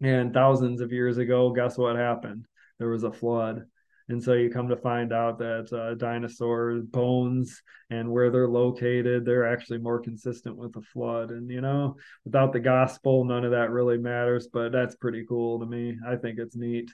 and 0.00 0.32
thousands 0.32 0.80
of 0.80 0.92
years 0.92 1.18
ago 1.18 1.52
guess 1.52 1.76
what 1.76 1.96
happened 1.96 2.46
there 2.78 2.88
was 2.88 3.04
a 3.04 3.12
flood 3.12 3.66
and 4.08 4.22
so 4.22 4.34
you 4.34 4.50
come 4.50 4.68
to 4.68 4.76
find 4.76 5.12
out 5.12 5.38
that 5.38 5.72
uh, 5.72 5.94
dinosaur 5.94 6.80
bones 6.82 7.62
and 7.90 8.10
where 8.10 8.30
they're 8.30 8.48
located, 8.48 9.24
they're 9.24 9.50
actually 9.50 9.78
more 9.78 10.00
consistent 10.00 10.56
with 10.56 10.72
the 10.72 10.82
flood. 10.82 11.30
And, 11.30 11.50
you 11.50 11.60
know, 11.60 11.96
without 12.24 12.52
the 12.52 12.60
gospel, 12.60 13.24
none 13.24 13.44
of 13.44 13.52
that 13.52 13.70
really 13.70 13.98
matters, 13.98 14.48
but 14.52 14.72
that's 14.72 14.96
pretty 14.96 15.24
cool 15.26 15.60
to 15.60 15.66
me. 15.66 15.96
I 16.06 16.16
think 16.16 16.38
it's 16.38 16.56
neat. 16.56 16.90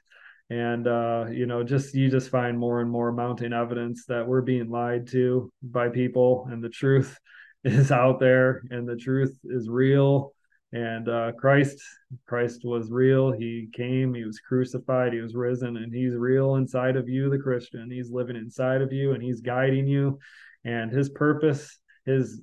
And, 0.51 0.87
uh, 0.87 1.27
you 1.31 1.47
know, 1.47 1.63
just 1.63 1.95
you 1.95 2.11
just 2.11 2.31
find 2.31 2.59
more 2.59 2.81
and 2.81 2.91
more 2.91 3.13
mounting 3.13 3.53
evidence 3.53 4.07
that 4.07 4.27
we're 4.27 4.41
being 4.41 4.71
lied 4.71 5.07
to 5.09 5.53
by 5.63 5.89
people 5.89 6.49
and 6.51 6.65
the 6.65 6.71
truth 6.71 7.19
is 7.65 7.93
out 7.93 8.19
there 8.21 8.63
and 8.71 8.89
the 8.89 8.97
truth 8.97 9.37
is 9.45 9.69
real 9.69 10.33
and 10.73 11.09
uh, 11.09 11.33
Christ 11.33 11.83
Christ 12.27 12.61
was 12.65 12.91
real. 12.91 13.33
He 13.33 13.69
came, 13.73 14.15
he 14.15 14.25
was 14.25 14.41
crucified, 14.41 15.13
he 15.13 15.21
was 15.21 15.35
risen, 15.35 15.77
and 15.77 15.93
he's 15.93 16.15
real 16.15 16.57
inside 16.57 16.97
of 16.97 17.09
you, 17.09 17.31
the 17.31 17.39
Christian. 17.39 17.91
He's 17.91 18.11
living 18.11 18.37
inside 18.37 18.83
of 18.83 18.93
you 18.93 19.13
and 19.13 19.23
he's 19.23 19.41
guiding 19.41 19.87
you. 19.87 20.19
And 20.65 20.91
his 20.91 21.09
purpose, 21.09 21.79
his 22.05 22.43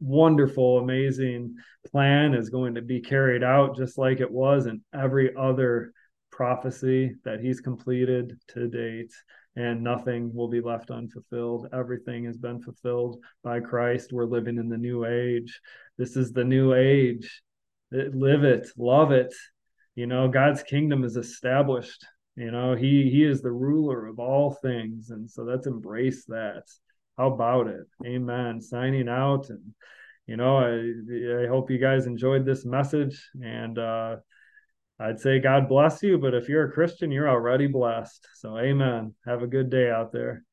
wonderful, 0.00 0.78
amazing 0.78 1.56
plan 1.90 2.34
is 2.34 2.50
going 2.50 2.74
to 2.74 2.82
be 2.82 3.00
carried 3.00 3.42
out 3.42 3.76
just 3.76 3.96
like 3.96 4.20
it 4.20 4.30
was 4.30 4.66
in 4.66 4.82
every 4.94 5.34
other 5.34 5.92
prophecy 6.36 7.14
that 7.24 7.40
he's 7.40 7.60
completed 7.60 8.38
to 8.48 8.68
date 8.68 9.12
and 9.56 9.82
nothing 9.82 10.34
will 10.34 10.48
be 10.48 10.60
left 10.60 10.90
unfulfilled. 10.90 11.68
Everything 11.72 12.24
has 12.24 12.36
been 12.36 12.60
fulfilled 12.60 13.18
by 13.42 13.60
Christ. 13.60 14.12
We're 14.12 14.24
living 14.24 14.58
in 14.58 14.68
the 14.68 14.76
new 14.76 15.04
age. 15.04 15.60
This 15.96 16.16
is 16.16 16.32
the 16.32 16.44
new 16.44 16.74
age 16.74 17.42
live 17.94 18.44
it, 18.44 18.68
love 18.76 19.12
it. 19.12 19.34
You 19.94 20.06
know, 20.06 20.28
God's 20.28 20.62
kingdom 20.62 21.04
is 21.04 21.16
established. 21.16 22.04
You 22.36 22.50
know, 22.50 22.74
He 22.74 23.10
He 23.10 23.24
is 23.24 23.42
the 23.42 23.52
ruler 23.52 24.06
of 24.06 24.18
all 24.18 24.52
things, 24.54 25.10
and 25.10 25.30
so 25.30 25.42
let's 25.42 25.66
embrace 25.66 26.24
that. 26.26 26.64
How 27.16 27.28
about 27.32 27.68
it? 27.68 27.86
Amen. 28.04 28.60
Signing 28.60 29.08
out, 29.08 29.50
and 29.50 29.74
you 30.26 30.36
know, 30.36 30.58
I 30.58 31.44
I 31.44 31.46
hope 31.46 31.70
you 31.70 31.78
guys 31.78 32.06
enjoyed 32.06 32.44
this 32.44 32.64
message, 32.64 33.30
and 33.40 33.78
uh, 33.78 34.16
I'd 34.98 35.20
say 35.20 35.40
God 35.40 35.68
bless 35.68 36.02
you. 36.02 36.18
But 36.18 36.34
if 36.34 36.48
you're 36.48 36.68
a 36.68 36.72
Christian, 36.72 37.10
you're 37.10 37.28
already 37.28 37.66
blessed. 37.66 38.26
So, 38.34 38.58
Amen. 38.58 39.14
Have 39.26 39.42
a 39.42 39.48
good 39.48 39.70
day 39.70 39.90
out 39.90 40.12
there. 40.12 40.44